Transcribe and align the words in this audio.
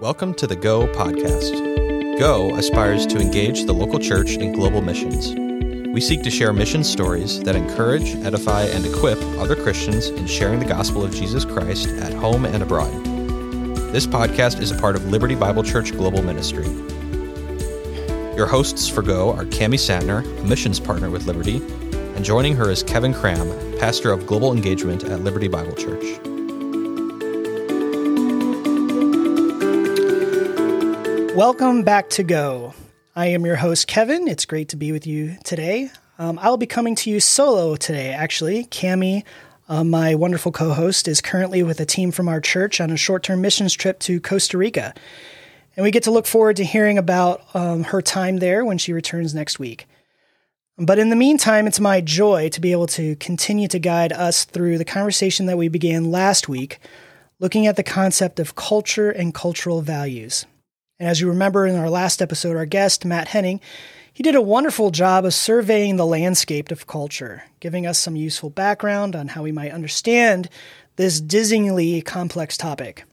Welcome 0.00 0.34
to 0.34 0.46
the 0.46 0.54
Go 0.54 0.86
podcast. 0.86 2.20
Go 2.20 2.54
aspires 2.54 3.04
to 3.08 3.18
engage 3.18 3.64
the 3.64 3.72
local 3.72 3.98
church 3.98 4.36
in 4.36 4.52
global 4.52 4.80
missions. 4.80 5.34
We 5.92 6.00
seek 6.00 6.22
to 6.22 6.30
share 6.30 6.52
mission 6.52 6.84
stories 6.84 7.40
that 7.40 7.56
encourage, 7.56 8.14
edify, 8.14 8.66
and 8.66 8.86
equip 8.86 9.18
other 9.40 9.56
Christians 9.56 10.06
in 10.10 10.28
sharing 10.28 10.60
the 10.60 10.66
gospel 10.66 11.04
of 11.04 11.12
Jesus 11.12 11.44
Christ 11.44 11.88
at 11.98 12.12
home 12.12 12.44
and 12.44 12.62
abroad. 12.62 12.92
This 13.92 14.06
podcast 14.06 14.60
is 14.60 14.70
a 14.70 14.78
part 14.78 14.94
of 14.94 15.04
Liberty 15.06 15.34
Bible 15.34 15.64
Church 15.64 15.90
Global 15.90 16.22
Ministry. 16.22 16.68
Your 18.36 18.46
hosts 18.46 18.86
for 18.86 19.02
Go 19.02 19.32
are 19.32 19.46
Cami 19.46 19.80
Sandner, 19.80 20.24
a 20.38 20.44
missions 20.44 20.78
partner 20.78 21.10
with 21.10 21.26
Liberty, 21.26 21.56
and 22.14 22.24
joining 22.24 22.54
her 22.54 22.70
is 22.70 22.84
Kevin 22.84 23.12
Cram, 23.12 23.48
pastor 23.80 24.12
of 24.12 24.28
global 24.28 24.52
engagement 24.52 25.02
at 25.02 25.22
Liberty 25.22 25.48
Bible 25.48 25.74
Church. 25.74 26.20
Welcome 31.38 31.84
back 31.84 32.10
to 32.10 32.24
Go. 32.24 32.74
I 33.14 33.26
am 33.26 33.46
your 33.46 33.54
host, 33.54 33.86
Kevin. 33.86 34.26
It's 34.26 34.44
great 34.44 34.70
to 34.70 34.76
be 34.76 34.90
with 34.90 35.06
you 35.06 35.36
today. 35.44 35.88
Um, 36.18 36.36
I'll 36.42 36.56
be 36.56 36.66
coming 36.66 36.96
to 36.96 37.10
you 37.10 37.20
solo 37.20 37.76
today, 37.76 38.10
actually. 38.10 38.64
Cami, 38.64 39.22
uh, 39.68 39.84
my 39.84 40.16
wonderful 40.16 40.50
co 40.50 40.72
host, 40.72 41.06
is 41.06 41.20
currently 41.20 41.62
with 41.62 41.78
a 41.78 41.86
team 41.86 42.10
from 42.10 42.28
our 42.28 42.40
church 42.40 42.80
on 42.80 42.90
a 42.90 42.96
short 42.96 43.22
term 43.22 43.40
missions 43.40 43.72
trip 43.72 44.00
to 44.00 44.20
Costa 44.20 44.58
Rica. 44.58 44.92
And 45.76 45.84
we 45.84 45.92
get 45.92 46.02
to 46.02 46.10
look 46.10 46.26
forward 46.26 46.56
to 46.56 46.64
hearing 46.64 46.98
about 46.98 47.44
um, 47.54 47.84
her 47.84 48.02
time 48.02 48.38
there 48.38 48.64
when 48.64 48.76
she 48.78 48.92
returns 48.92 49.32
next 49.32 49.60
week. 49.60 49.86
But 50.76 50.98
in 50.98 51.08
the 51.08 51.14
meantime, 51.14 51.68
it's 51.68 51.78
my 51.78 52.00
joy 52.00 52.48
to 52.48 52.60
be 52.60 52.72
able 52.72 52.88
to 52.88 53.14
continue 53.14 53.68
to 53.68 53.78
guide 53.78 54.12
us 54.12 54.44
through 54.44 54.76
the 54.76 54.84
conversation 54.84 55.46
that 55.46 55.56
we 55.56 55.68
began 55.68 56.10
last 56.10 56.48
week, 56.48 56.80
looking 57.38 57.68
at 57.68 57.76
the 57.76 57.84
concept 57.84 58.40
of 58.40 58.56
culture 58.56 59.12
and 59.12 59.32
cultural 59.32 59.82
values. 59.82 60.44
And 60.98 61.08
as 61.08 61.20
you 61.20 61.28
remember 61.28 61.66
in 61.66 61.76
our 61.76 61.90
last 61.90 62.20
episode, 62.20 62.56
our 62.56 62.66
guest, 62.66 63.04
Matt 63.04 63.28
Henning, 63.28 63.60
he 64.12 64.24
did 64.24 64.34
a 64.34 64.42
wonderful 64.42 64.90
job 64.90 65.24
of 65.24 65.32
surveying 65.32 65.96
the 65.96 66.06
landscape 66.06 66.72
of 66.72 66.88
culture, 66.88 67.44
giving 67.60 67.86
us 67.86 68.00
some 68.00 68.16
useful 68.16 68.50
background 68.50 69.14
on 69.14 69.28
how 69.28 69.44
we 69.44 69.52
might 69.52 69.70
understand 69.70 70.48
this 70.96 71.20
dizzyingly 71.20 72.04
complex 72.04 72.56
topic. 72.56 73.04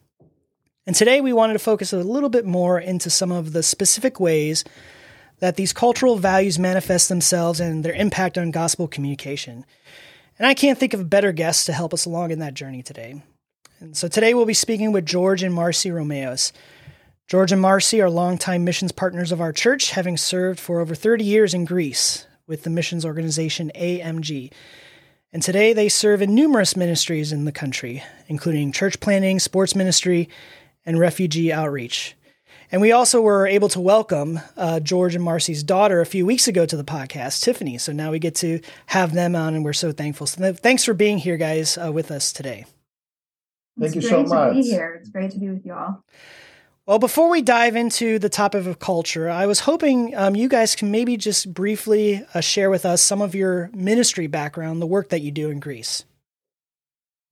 And 0.88 0.96
today 0.96 1.22
we 1.22 1.32
wanted 1.32 1.54
to 1.54 1.60
focus 1.60 1.94
a 1.94 1.98
little 1.98 2.30
bit 2.30 2.46
more 2.46 2.80
into 2.80 3.12
some 3.12 3.32
of 3.32 3.54
the 3.54 3.62
specific 3.62 4.20
ways 4.20 4.64
that 5.40 5.56
these 5.56 5.74
cultural 5.74 6.18
values 6.18 6.58
manifest 6.58 7.08
themselves 7.08 7.60
and 7.60 7.86
their 7.86 7.94
impact 7.94 8.36
on 8.36 8.50
gospel 8.50 8.88
communication. 8.88 9.64
And 10.40 10.48
I 10.48 10.56
can't 10.56 10.80
think 10.80 10.96
of 10.96 11.02
a 11.02 11.06
better 11.06 11.32
guest 11.32 11.68
to 11.68 11.74
help 11.74 11.94
us 11.94 12.06
along 12.06 12.32
in 12.32 12.40
that 12.40 12.56
journey 12.56 12.82
today. 12.82 13.22
And 13.80 13.96
so 13.96 14.08
today 14.08 14.34
we'll 14.34 14.46
be 14.46 14.56
speaking 14.56 14.92
with 14.92 15.06
George 15.06 15.44
and 15.44 15.54
Marcy 15.54 15.92
Romeos. 15.92 16.52
George 17.28 17.52
and 17.52 17.60
Marcy 17.60 18.00
are 18.02 18.10
longtime 18.10 18.64
missions 18.64 18.92
partners 18.92 19.32
of 19.32 19.42
our 19.42 19.52
church, 19.52 19.92
having 19.92 20.16
served 20.16 20.60
for 20.60 20.80
over 20.80 20.94
30 20.94 21.24
years 21.24 21.56
in 21.56 21.66
Greece 21.66 22.28
with 22.46 22.62
the 22.62 22.70
missions 22.70 23.04
organization 23.04 23.72
AMG. 23.74 24.54
And 25.34 25.42
today 25.42 25.74
they 25.74 25.90
serve 25.90 26.22
in 26.22 26.36
numerous 26.36 26.78
ministries 26.78 27.32
in 27.32 27.46
the 27.46 27.52
country, 27.52 28.04
including 28.28 28.72
church 28.72 29.00
planting, 29.00 29.40
sports 29.40 29.76
ministry, 29.76 30.30
and 30.86 31.00
refugee 31.00 31.52
outreach. 31.52 32.16
And 32.72 32.80
we 32.80 32.92
also 32.92 33.22
were 33.22 33.48
able 33.48 33.70
to 33.70 33.80
welcome 33.80 34.40
uh, 34.56 34.80
George 34.80 35.16
and 35.16 35.24
Marcy's 35.24 35.64
daughter 35.64 36.02
a 36.02 36.06
few 36.06 36.28
weeks 36.28 36.48
ago 36.48 36.68
to 36.68 36.78
the 36.78 36.84
podcast, 36.84 37.42
Tiffany. 37.42 37.80
So 37.80 37.92
now 37.92 38.12
we 38.12 38.20
get 38.20 38.36
to 38.36 38.60
have 38.86 39.14
them 39.14 39.36
on, 39.36 39.56
and 39.56 39.66
we're 39.66 39.74
so 39.74 39.92
thankful. 39.92 40.28
So 40.28 40.44
th- 40.44 40.58
thanks 40.58 40.86
for 40.86 40.94
being 40.94 41.18
here, 41.18 41.38
guys, 41.38 41.76
uh, 41.76 41.92
with 41.92 42.12
us 42.12 42.32
today. 42.32 42.66
Thank 43.80 43.96
it's 43.96 44.06
you 44.06 44.10
so 44.10 44.24
much. 44.24 44.50
To 44.50 44.62
be 44.62 44.62
here. 44.62 45.00
It's 45.00 45.10
great 45.10 45.32
to 45.32 45.40
be 45.40 45.50
with 45.50 45.66
you 45.66 45.74
all. 45.74 46.04
Well, 46.88 47.00
before 47.00 47.32
we 47.32 47.42
dive 47.42 47.76
into 47.76 48.20
the 48.20 48.30
topic 48.30 48.68
of 48.68 48.78
culture, 48.78 49.28
I 49.28 49.48
was 49.48 49.62
hoping 49.62 50.16
um, 50.16 50.36
you 50.36 50.48
guys 50.48 50.76
can 50.76 50.92
maybe 50.92 51.18
just 51.18 51.52
briefly 51.52 52.24
uh, 52.36 52.42
share 52.42 52.70
with 52.70 52.86
us 52.86 53.02
some 53.02 53.24
of 53.24 53.34
your 53.34 53.72
ministry 53.74 54.28
background, 54.28 54.84
the 54.84 54.86
work 54.86 55.10
that 55.10 55.22
you 55.22 55.32
do 55.32 55.50
in 55.50 55.60
Greece. 55.60 56.06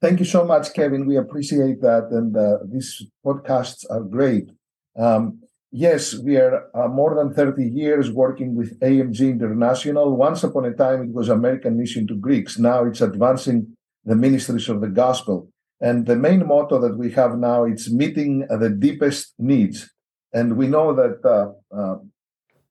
Thank 0.01 0.17
you 0.17 0.25
so 0.25 0.43
much, 0.43 0.73
Kevin. 0.73 1.05
We 1.05 1.17
appreciate 1.17 1.81
that, 1.81 2.07
and 2.09 2.35
uh, 2.35 2.65
these 2.65 3.05
podcasts 3.23 3.85
are 3.91 4.01
great. 4.01 4.49
Um, 4.97 5.43
yes, 5.71 6.17
we 6.17 6.37
are 6.37 6.67
uh, 6.73 6.87
more 6.87 7.13
than 7.13 7.35
30 7.35 7.63
years 7.63 8.09
working 8.09 8.55
with 8.55 8.79
AMG 8.79 9.19
International. 9.19 10.17
Once 10.17 10.43
upon 10.43 10.65
a 10.65 10.73
time, 10.73 11.03
it 11.03 11.13
was 11.13 11.29
American 11.29 11.77
Mission 11.77 12.07
to 12.07 12.15
Greeks. 12.15 12.57
Now 12.57 12.85
it's 12.85 13.01
advancing 13.01 13.77
the 14.03 14.15
ministries 14.15 14.67
of 14.67 14.81
the 14.81 14.89
gospel. 14.89 15.52
And 15.83 16.05
the 16.05 16.15
main 16.15 16.47
motto 16.47 16.79
that 16.79 16.97
we 16.97 17.11
have 17.11 17.37
now 17.37 17.65
is 17.65 17.91
meeting 17.91 18.47
the 18.47 18.69
deepest 18.69 19.33
needs. 19.37 19.91
And 20.31 20.55
we 20.55 20.67
know 20.67 20.95
that 20.95 21.19
uh, 21.25 21.77
uh, 21.77 21.97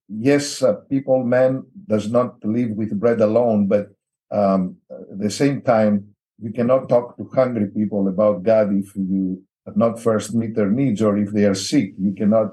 yes, 0.09 0.62
uh, 0.62 0.77
people, 0.89 1.22
man 1.22 1.65
does 1.87 2.11
not 2.11 2.43
live 2.43 2.71
with 2.71 2.99
bread 2.99 3.21
alone, 3.21 3.67
but 3.67 3.89
um, 4.31 4.78
at 4.91 5.19
the 5.19 5.31
same 5.31 5.61
time, 5.61 6.15
you 6.41 6.53
cannot 6.53 6.89
talk 6.89 7.19
to 7.19 7.28
hungry 7.34 7.69
people 7.69 8.09
about 8.09 8.43
God 8.45 8.72
if 8.72 8.97
you 8.97 9.43
not 9.77 10.01
first 10.01 10.34
meet 10.34 10.55
their 10.56 10.71
needs 10.71 11.03
or 11.03 11.19
if 11.19 11.33
they 11.33 11.45
are 11.45 11.55
sick. 11.55 11.93
You 11.99 12.15
cannot 12.15 12.53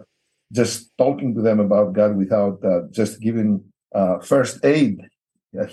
just 0.52 0.92
talking 0.98 1.34
to 1.36 1.42
them 1.42 1.62
about 1.62 1.94
God 1.94 2.18
without 2.18 2.64
uh, 2.66 2.81
just 2.92 3.22
giving 3.22 3.64
uh, 3.96 4.19
first 4.19 4.64
aid, 4.66 5.00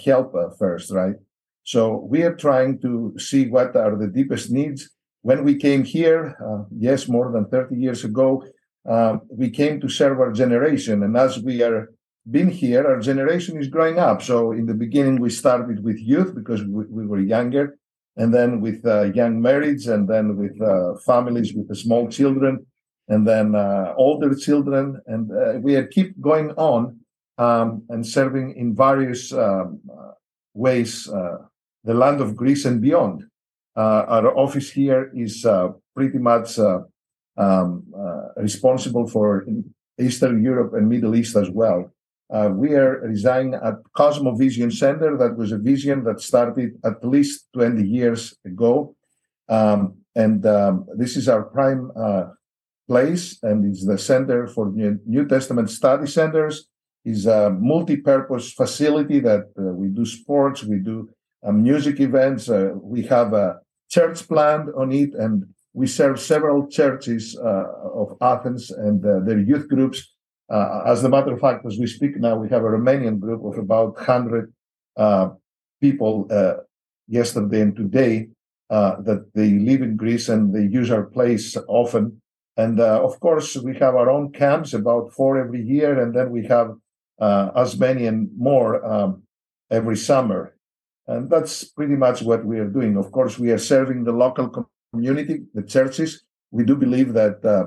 help 0.04 0.32
first, 0.58 0.92
right? 0.92 1.16
So 1.66 2.06
we 2.08 2.22
are 2.22 2.36
trying 2.36 2.78
to 2.82 3.14
see 3.18 3.48
what 3.48 3.74
are 3.74 3.96
the 3.96 4.06
deepest 4.06 4.52
needs. 4.52 4.88
When 5.22 5.42
we 5.42 5.56
came 5.56 5.82
here, 5.82 6.36
uh, 6.40 6.62
yes, 6.70 7.08
more 7.08 7.32
than 7.32 7.46
30 7.46 7.74
years 7.74 8.04
ago, 8.04 8.44
uh, 8.88 9.16
we 9.28 9.50
came 9.50 9.80
to 9.80 9.88
serve 9.88 10.20
our 10.20 10.30
generation. 10.30 11.02
And 11.02 11.16
as 11.16 11.40
we 11.40 11.64
are 11.64 11.90
been 12.30 12.50
here, 12.50 12.86
our 12.86 13.00
generation 13.00 13.58
is 13.58 13.66
growing 13.66 13.98
up. 13.98 14.22
So 14.22 14.52
in 14.52 14.66
the 14.66 14.74
beginning, 14.74 15.20
we 15.20 15.30
started 15.30 15.82
with 15.82 15.98
youth 15.98 16.36
because 16.36 16.62
we, 16.62 16.84
we 16.86 17.04
were 17.04 17.20
younger, 17.20 17.76
and 18.16 18.32
then 18.32 18.60
with 18.60 18.86
uh, 18.86 19.10
young 19.20 19.40
marrieds, 19.40 19.92
and 19.92 20.08
then 20.08 20.36
with 20.36 20.60
uh, 20.62 20.94
families 21.04 21.52
with 21.52 21.76
small 21.76 22.08
children, 22.08 22.64
and 23.08 23.26
then 23.26 23.56
uh, 23.56 23.92
older 23.96 24.36
children. 24.36 25.00
And 25.06 25.32
uh, 25.32 25.58
we 25.60 25.84
keep 25.88 26.20
going 26.20 26.52
on 26.52 27.00
um, 27.38 27.82
and 27.88 28.06
serving 28.06 28.54
in 28.56 28.76
various 28.76 29.32
um, 29.32 29.80
ways 30.54 31.08
the 31.86 31.94
land 31.94 32.20
of 32.20 32.36
Greece 32.36 32.64
and 32.64 32.80
beyond. 32.80 33.24
Uh, 33.76 34.04
our 34.08 34.36
office 34.36 34.70
here 34.70 35.10
is 35.14 35.44
uh, 35.46 35.68
pretty 35.94 36.18
much 36.18 36.58
uh, 36.58 36.80
um, 37.36 37.84
responsible 38.36 39.06
for 39.06 39.46
Eastern 39.98 40.42
Europe 40.42 40.72
and 40.74 40.88
Middle 40.88 41.14
East 41.14 41.36
as 41.36 41.48
well. 41.50 41.92
Uh, 42.28 42.50
we 42.52 42.74
are 42.74 43.00
residing 43.02 43.54
at 43.54 43.74
Cosmovision 43.96 44.72
Center. 44.72 45.16
That 45.16 45.36
was 45.36 45.52
a 45.52 45.58
vision 45.58 46.02
that 46.04 46.20
started 46.20 46.72
at 46.84 47.04
least 47.04 47.46
20 47.54 47.86
years 47.86 48.34
ago. 48.44 48.96
Um, 49.48 49.98
and 50.16 50.44
um, 50.44 50.86
this 50.96 51.16
is 51.16 51.28
our 51.28 51.44
prime 51.44 51.92
uh, 51.94 52.24
place, 52.88 53.38
and 53.42 53.64
it's 53.64 53.86
the 53.86 53.98
Center 53.98 54.48
for 54.48 54.72
New 54.72 55.26
Testament 55.28 55.70
Study 55.70 56.06
Centers. 56.06 56.68
is 57.04 57.26
a 57.26 57.50
multi-purpose 57.50 58.52
facility 58.52 59.20
that 59.20 59.44
uh, 59.56 59.62
we 59.80 59.88
do 59.88 60.04
sports, 60.04 60.64
we 60.64 60.78
do 60.78 61.08
music 61.44 62.00
events. 62.00 62.48
Uh, 62.48 62.70
we 62.82 63.02
have 63.04 63.32
a 63.32 63.60
church 63.90 64.26
planned 64.28 64.68
on 64.76 64.92
it, 64.92 65.14
and 65.14 65.44
we 65.72 65.86
serve 65.86 66.20
several 66.20 66.66
churches 66.68 67.36
uh, 67.38 67.64
of 67.94 68.16
Athens 68.20 68.70
and 68.70 69.02
their 69.02 69.38
youth 69.38 69.68
groups. 69.68 70.12
as 70.50 71.04
a 71.04 71.08
matter 71.08 71.32
of 71.32 71.40
fact, 71.40 71.66
as 71.66 71.78
we 71.78 71.86
speak 71.86 72.16
now, 72.16 72.36
we 72.36 72.48
have 72.48 72.62
a 72.62 72.72
Romanian 72.76 73.18
group 73.18 73.44
of 73.44 73.58
about 73.58 73.94
100 73.96 74.52
people 75.80 76.28
yesterday 77.08 77.60
and 77.60 77.76
today 77.76 78.28
uh, 78.70 79.00
that 79.02 79.32
they 79.34 79.50
live 79.50 79.82
in 79.82 79.96
Greece 79.96 80.28
and 80.28 80.54
they 80.54 80.62
use 80.62 80.90
our 80.90 81.04
place 81.04 81.56
often. 81.68 82.20
And 82.56 82.80
uh, 82.80 83.00
of 83.04 83.20
course, 83.20 83.56
we 83.56 83.74
have 83.74 83.94
our 83.94 84.10
own 84.10 84.32
camps, 84.32 84.74
about 84.74 85.12
four 85.12 85.38
every 85.38 85.62
year, 85.62 86.00
and 86.00 86.14
then 86.14 86.30
we 86.30 86.46
have 86.46 86.72
uh, 87.20 87.50
as 87.54 87.78
many 87.78 88.06
and 88.06 88.28
more 88.36 88.84
um, 88.84 89.22
every 89.70 89.96
summer. 89.96 90.55
And 91.08 91.30
that's 91.30 91.64
pretty 91.64 91.94
much 91.94 92.22
what 92.22 92.44
we 92.44 92.58
are 92.58 92.68
doing. 92.68 92.96
Of 92.96 93.12
course, 93.12 93.38
we 93.38 93.50
are 93.52 93.58
serving 93.58 94.04
the 94.04 94.12
local 94.12 94.68
community, 94.92 95.44
the 95.54 95.62
churches. 95.62 96.24
We 96.50 96.64
do 96.64 96.76
believe 96.76 97.12
that 97.12 97.44
uh, 97.44 97.66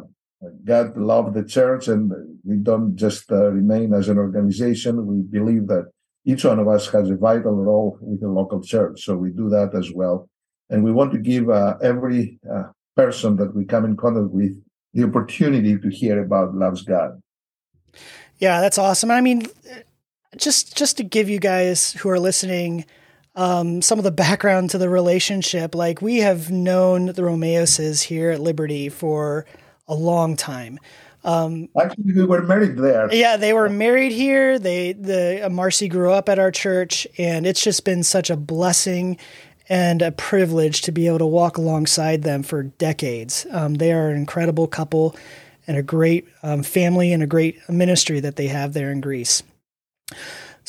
God 0.65 0.97
loved 0.97 1.33
the 1.35 1.43
church 1.43 1.87
and 1.87 2.11
we 2.43 2.57
don't 2.57 2.95
just 2.95 3.31
uh, 3.31 3.51
remain 3.51 3.93
as 3.93 4.09
an 4.09 4.17
organization. 4.17 5.05
We 5.05 5.21
believe 5.21 5.67
that 5.67 5.89
each 6.25 6.43
one 6.43 6.59
of 6.59 6.67
us 6.67 6.87
has 6.89 7.09
a 7.09 7.15
vital 7.15 7.53
role 7.53 7.97
with 8.01 8.21
the 8.21 8.27
local 8.27 8.61
church. 8.61 9.03
So 9.03 9.15
we 9.15 9.31
do 9.31 9.49
that 9.49 9.73
as 9.73 9.91
well. 9.93 10.29
And 10.69 10.83
we 10.83 10.91
want 10.91 11.11
to 11.13 11.17
give 11.17 11.49
uh, 11.49 11.77
every 11.81 12.39
uh, 12.49 12.63
person 12.95 13.37
that 13.37 13.55
we 13.55 13.65
come 13.65 13.85
in 13.85 13.95
contact 13.95 14.31
with 14.31 14.61
the 14.93 15.03
opportunity 15.03 15.77
to 15.77 15.89
hear 15.89 16.21
about 16.21 16.55
loves 16.55 16.83
God. 16.83 17.21
Yeah, 18.37 18.61
that's 18.61 18.77
awesome. 18.77 19.11
I 19.11 19.21
mean, 19.21 19.47
just 20.37 20.77
just 20.77 20.97
to 20.97 21.03
give 21.03 21.29
you 21.29 21.39
guys 21.39 21.93
who 21.93 22.09
are 22.09 22.19
listening 22.19 22.85
um, 23.39 23.81
some 23.81 23.97
of 23.97 24.03
the 24.03 24.11
background 24.11 24.69
to 24.71 24.77
the 24.77 24.89
relationship. 24.89 25.73
Like 25.73 26.01
we 26.01 26.17
have 26.17 26.51
known 26.51 27.07
the 27.07 27.21
Romeoses 27.21 28.03
here 28.03 28.31
at 28.31 28.41
Liberty 28.41 28.89
for 28.89 29.45
a 29.87 29.95
long 29.95 30.35
time. 30.35 30.77
Um, 31.23 31.69
Actually, 31.79 32.13
we 32.13 32.25
were 32.25 32.41
married 32.41 32.77
there. 32.77 33.13
Yeah, 33.13 33.37
they 33.37 33.53
were 33.53 33.69
married 33.69 34.11
here. 34.11 34.59
They 34.59 34.91
the 34.91 35.45
uh, 35.45 35.49
Marcy 35.49 35.87
grew 35.87 36.11
up 36.11 36.27
at 36.27 36.37
our 36.37 36.51
church, 36.51 37.07
and 37.17 37.47
it's 37.47 37.63
just 37.63 37.85
been 37.85 38.03
such 38.03 38.29
a 38.29 38.35
blessing 38.35 39.17
and 39.69 40.01
a 40.01 40.11
privilege 40.11 40.81
to 40.81 40.91
be 40.91 41.07
able 41.07 41.19
to 41.19 41.25
walk 41.25 41.57
alongside 41.57 42.23
them 42.23 42.43
for 42.43 42.63
decades. 42.63 43.45
Um, 43.51 43.75
they 43.75 43.93
are 43.93 44.09
an 44.09 44.17
incredible 44.17 44.67
couple 44.67 45.15
and 45.65 45.77
a 45.77 45.83
great 45.83 46.27
um, 46.43 46.63
family 46.63 47.13
and 47.13 47.23
a 47.23 47.27
great 47.27 47.57
ministry 47.69 48.19
that 48.19 48.35
they 48.35 48.47
have 48.47 48.73
there 48.73 48.91
in 48.91 48.99
Greece. 48.99 49.43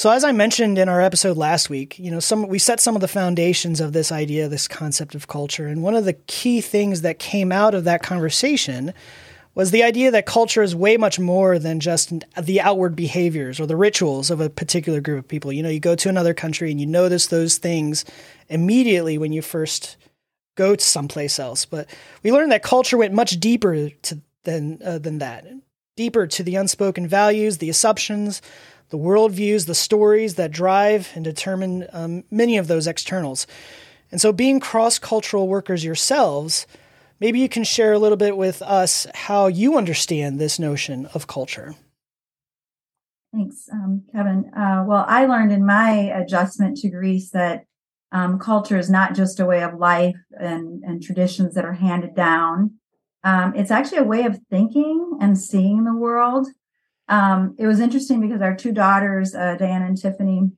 So 0.00 0.08
as 0.08 0.24
I 0.24 0.32
mentioned 0.32 0.78
in 0.78 0.88
our 0.88 1.02
episode 1.02 1.36
last 1.36 1.68
week, 1.68 1.98
you 1.98 2.10
know, 2.10 2.20
some 2.20 2.48
we 2.48 2.58
set 2.58 2.80
some 2.80 2.94
of 2.94 3.02
the 3.02 3.06
foundations 3.06 3.82
of 3.82 3.92
this 3.92 4.10
idea, 4.10 4.48
this 4.48 4.66
concept 4.66 5.14
of 5.14 5.28
culture, 5.28 5.66
and 5.66 5.82
one 5.82 5.94
of 5.94 6.06
the 6.06 6.14
key 6.14 6.62
things 6.62 7.02
that 7.02 7.18
came 7.18 7.52
out 7.52 7.74
of 7.74 7.84
that 7.84 8.02
conversation 8.02 8.94
was 9.54 9.72
the 9.72 9.82
idea 9.82 10.10
that 10.10 10.24
culture 10.24 10.62
is 10.62 10.74
way 10.74 10.96
much 10.96 11.18
more 11.18 11.58
than 11.58 11.80
just 11.80 12.14
the 12.40 12.62
outward 12.62 12.96
behaviors 12.96 13.60
or 13.60 13.66
the 13.66 13.76
rituals 13.76 14.30
of 14.30 14.40
a 14.40 14.48
particular 14.48 15.02
group 15.02 15.18
of 15.18 15.28
people. 15.28 15.52
You 15.52 15.62
know, 15.62 15.68
you 15.68 15.80
go 15.80 15.94
to 15.96 16.08
another 16.08 16.32
country 16.32 16.70
and 16.70 16.80
you 16.80 16.86
notice 16.86 17.26
those 17.26 17.58
things 17.58 18.06
immediately 18.48 19.18
when 19.18 19.34
you 19.34 19.42
first 19.42 19.98
go 20.56 20.74
to 20.74 20.82
someplace 20.82 21.38
else. 21.38 21.66
But 21.66 21.90
we 22.22 22.32
learned 22.32 22.52
that 22.52 22.62
culture 22.62 22.96
went 22.96 23.12
much 23.12 23.38
deeper 23.38 23.90
to, 23.90 24.20
than 24.44 24.80
uh, 24.82 24.96
than 24.96 25.18
that, 25.18 25.46
deeper 25.94 26.26
to 26.26 26.42
the 26.42 26.56
unspoken 26.56 27.06
values, 27.06 27.58
the 27.58 27.68
assumptions, 27.68 28.40
the 28.90 28.98
worldviews, 28.98 29.66
the 29.66 29.74
stories 29.74 30.34
that 30.34 30.50
drive 30.50 31.10
and 31.14 31.24
determine 31.24 31.86
um, 31.92 32.24
many 32.30 32.58
of 32.58 32.68
those 32.68 32.86
externals. 32.86 33.46
And 34.12 34.20
so, 34.20 34.32
being 34.32 34.60
cross 34.60 34.98
cultural 34.98 35.48
workers 35.48 35.84
yourselves, 35.84 36.66
maybe 37.20 37.38
you 37.38 37.48
can 37.48 37.64
share 37.64 37.92
a 37.92 37.98
little 37.98 38.16
bit 38.16 38.36
with 38.36 38.60
us 38.62 39.06
how 39.14 39.46
you 39.46 39.78
understand 39.78 40.38
this 40.38 40.58
notion 40.58 41.06
of 41.14 41.26
culture. 41.26 41.74
Thanks, 43.32 43.68
um, 43.72 44.02
Kevin. 44.12 44.50
Uh, 44.52 44.84
well, 44.86 45.04
I 45.06 45.26
learned 45.26 45.52
in 45.52 45.64
my 45.64 45.90
adjustment 45.92 46.76
to 46.78 46.90
Greece 46.90 47.30
that 47.30 47.64
um, 48.10 48.40
culture 48.40 48.76
is 48.76 48.90
not 48.90 49.14
just 49.14 49.38
a 49.38 49.46
way 49.46 49.62
of 49.62 49.78
life 49.78 50.16
and, 50.32 50.82
and 50.82 51.00
traditions 51.00 51.54
that 51.54 51.64
are 51.64 51.72
handed 51.72 52.16
down. 52.16 52.72
Um, 53.22 53.54
it's 53.54 53.70
actually 53.70 53.98
a 53.98 54.04
way 54.04 54.24
of 54.24 54.40
thinking 54.50 55.18
and 55.20 55.38
seeing 55.38 55.84
the 55.84 55.94
world. 55.94 56.48
Um, 57.10 57.54
it 57.58 57.66
was 57.66 57.80
interesting 57.80 58.20
because 58.20 58.40
our 58.40 58.56
two 58.56 58.72
daughters, 58.72 59.34
uh, 59.34 59.56
Diana 59.56 59.86
and 59.86 60.00
Tiffany, 60.00 60.50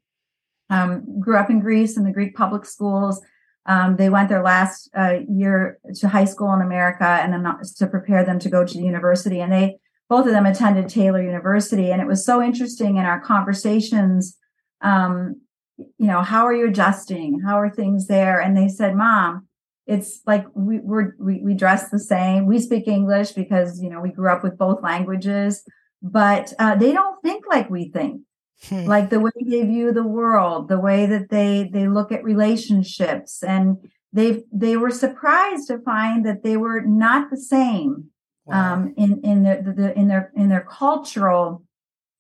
um, 0.71 1.21
grew 1.21 1.37
up 1.37 1.51
in 1.51 1.61
Greece 1.61 1.97
in 1.97 2.05
the 2.05 2.13
Greek 2.13 2.37
public 2.37 2.65
schools. 2.65 3.21
Um, 3.67 3.97
they 3.97 4.09
went 4.09 4.29
their 4.29 4.43
last 4.43 4.89
uh, 4.97 5.19
year 5.29 5.79
to 5.97 6.09
high 6.09 6.25
school 6.25 6.53
in 6.53 6.61
America 6.61 7.05
and 7.05 7.33
then 7.33 7.45
to 7.77 7.87
prepare 7.87 8.25
them 8.25 8.39
to 8.41 8.49
go 8.49 8.65
to 8.65 8.75
the 8.75 8.85
university. 8.85 9.41
And 9.41 9.53
they 9.53 9.79
both 10.09 10.27
of 10.27 10.33
them 10.33 10.47
attended 10.47 10.89
Taylor 10.89 11.23
University. 11.23 11.91
And 11.91 12.03
it 12.03 12.07
was 12.07 12.25
so 12.25 12.43
interesting 12.43 12.99
in 12.99 13.07
our 13.07 13.21
conversations 13.21 14.37
um, 14.83 15.41
you 15.79 16.07
know, 16.07 16.23
how 16.23 16.47
are 16.47 16.55
you 16.55 16.69
adjusting? 16.69 17.41
How 17.41 17.59
are 17.59 17.71
things 17.71 18.07
there? 18.07 18.41
And 18.41 18.57
they 18.57 18.69
said, 18.69 18.95
Mom, 18.95 19.47
it's 19.87 20.21
like 20.27 20.47
we 20.55 20.79
we 20.79 21.41
we 21.43 21.55
dress 21.55 21.91
the 21.91 21.99
same. 21.99 22.47
We 22.47 22.61
speak 22.61 22.87
English 22.87 23.33
because 23.33 23.83
you 23.83 23.91
know 23.91 24.01
we 24.01 24.13
grew 24.13 24.31
up 24.31 24.43
with 24.45 24.57
both 24.57 24.83
languages, 24.83 25.65
but 26.03 26.53
uh, 26.59 26.75
they 26.75 26.93
don't 26.93 27.21
think 27.23 27.45
like 27.49 27.71
we 27.71 27.89
think. 27.89 28.23
Hmm. 28.69 28.85
Like 28.85 29.11
the 29.11 29.21
way 29.21 29.33
they 29.41 29.63
view 29.63 29.93
the 29.93 30.07
world, 30.07 30.69
the 30.69 30.79
way 30.79 31.07
that 31.07 31.31
they 31.31 31.69
they 31.73 31.89
look 31.89 32.13
at 32.13 32.23
relationships, 32.23 33.43
and 33.43 33.79
they 34.13 34.45
they 34.53 34.77
were 34.77 34.91
surprised 34.91 35.67
to 35.69 35.81
find 35.81 36.25
that 36.27 36.43
they 36.43 36.57
were 36.57 36.81
not 36.81 37.31
the 37.31 37.37
same 37.37 38.11
wow. 38.45 38.75
um, 38.75 38.95
in 38.97 39.21
in 39.23 39.43
their 39.43 39.63
the, 39.63 39.99
in 39.99 40.09
their 40.09 40.33
in 40.37 40.49
their 40.49 40.67
cultural 40.69 41.65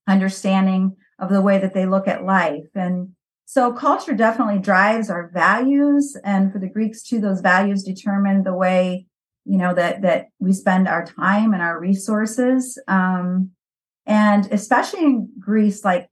understanding 0.08 0.96
of 1.20 1.30
the 1.30 1.40
way 1.40 1.58
that 1.58 1.74
they 1.74 1.86
look 1.86 2.08
at 2.08 2.24
life 2.24 2.66
and 2.74 3.12
so 3.52 3.70
culture 3.70 4.14
definitely 4.14 4.60
drives 4.60 5.10
our 5.10 5.28
values. 5.28 6.16
And 6.24 6.50
for 6.50 6.58
the 6.58 6.70
Greeks 6.70 7.02
too, 7.02 7.20
those 7.20 7.42
values 7.42 7.82
determine 7.82 8.44
the 8.44 8.54
way, 8.54 9.04
you 9.44 9.58
know, 9.58 9.74
that, 9.74 10.00
that 10.00 10.28
we 10.38 10.54
spend 10.54 10.88
our 10.88 11.04
time 11.04 11.52
and 11.52 11.60
our 11.60 11.78
resources. 11.78 12.80
Um, 12.88 13.50
and 14.06 14.46
especially 14.52 15.04
in 15.04 15.28
Greece, 15.38 15.84
like 15.84 16.08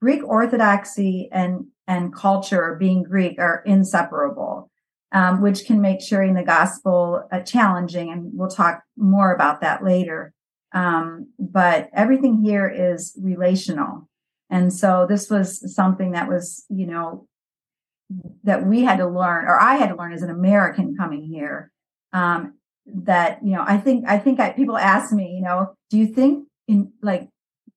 Greek 0.00 0.22
orthodoxy 0.24 1.28
and, 1.32 1.66
and 1.86 2.14
culture 2.14 2.76
being 2.78 3.02
Greek 3.02 3.38
are 3.38 3.62
inseparable. 3.66 4.70
Um, 5.14 5.42
which 5.42 5.66
can 5.66 5.82
make 5.82 6.00
sharing 6.00 6.32
the 6.32 6.42
gospel 6.42 7.28
uh, 7.30 7.40
challenging. 7.40 8.10
And 8.10 8.30
we'll 8.32 8.48
talk 8.48 8.82
more 8.96 9.34
about 9.34 9.60
that 9.60 9.84
later. 9.84 10.32
Um, 10.72 11.28
but 11.38 11.90
everything 11.92 12.42
here 12.42 12.66
is 12.66 13.14
relational. 13.20 14.08
And 14.48 14.72
so 14.72 15.06
this 15.06 15.28
was 15.28 15.74
something 15.74 16.12
that 16.12 16.30
was, 16.30 16.64
you 16.70 16.86
know, 16.86 17.26
that 18.44 18.66
we 18.66 18.84
had 18.84 18.98
to 18.98 19.06
learn, 19.06 19.44
or 19.44 19.60
I 19.60 19.74
had 19.74 19.88
to 19.88 19.96
learn 19.96 20.12
as 20.12 20.22
an 20.22 20.30
American 20.30 20.96
coming 20.96 21.24
here. 21.24 21.70
Um, 22.12 22.54
that 22.86 23.44
you 23.44 23.52
know, 23.52 23.64
I 23.66 23.76
think 23.76 24.08
I 24.08 24.18
think 24.18 24.40
I, 24.40 24.50
people 24.50 24.76
ask 24.76 25.12
me, 25.12 25.34
you 25.36 25.42
know, 25.42 25.74
do 25.90 25.98
you 25.98 26.06
think 26.06 26.48
in 26.68 26.92
like 27.02 27.28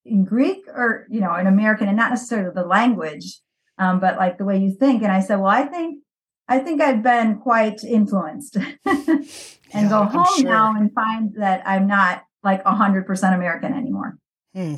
in 0.05 0.23
Greek 0.23 0.67
or 0.67 1.07
you 1.09 1.21
know 1.21 1.35
in 1.35 1.47
American, 1.47 1.87
and 1.87 1.97
not 1.97 2.11
necessarily 2.11 2.51
the 2.53 2.65
language, 2.65 3.41
um, 3.77 3.99
but 3.99 4.17
like 4.17 4.37
the 4.37 4.45
way 4.45 4.57
you 4.57 4.71
think? 4.71 5.03
And 5.03 5.11
I 5.11 5.19
said, 5.19 5.37
well, 5.37 5.47
I 5.47 5.63
think 5.63 5.99
I 6.47 6.59
think 6.59 6.81
I've 6.81 7.01
been 7.01 7.37
quite 7.37 7.83
influenced, 7.83 8.55
and 8.85 9.25
yeah, 9.73 9.89
go 9.89 10.03
home 10.03 10.25
sure. 10.37 10.45
now 10.45 10.75
and 10.75 10.93
find 10.93 11.33
that 11.37 11.63
I'm 11.65 11.87
not 11.87 12.23
like 12.43 12.63
hundred 12.63 13.07
percent 13.07 13.35
American 13.35 13.73
anymore. 13.73 14.17
Hmm. 14.53 14.75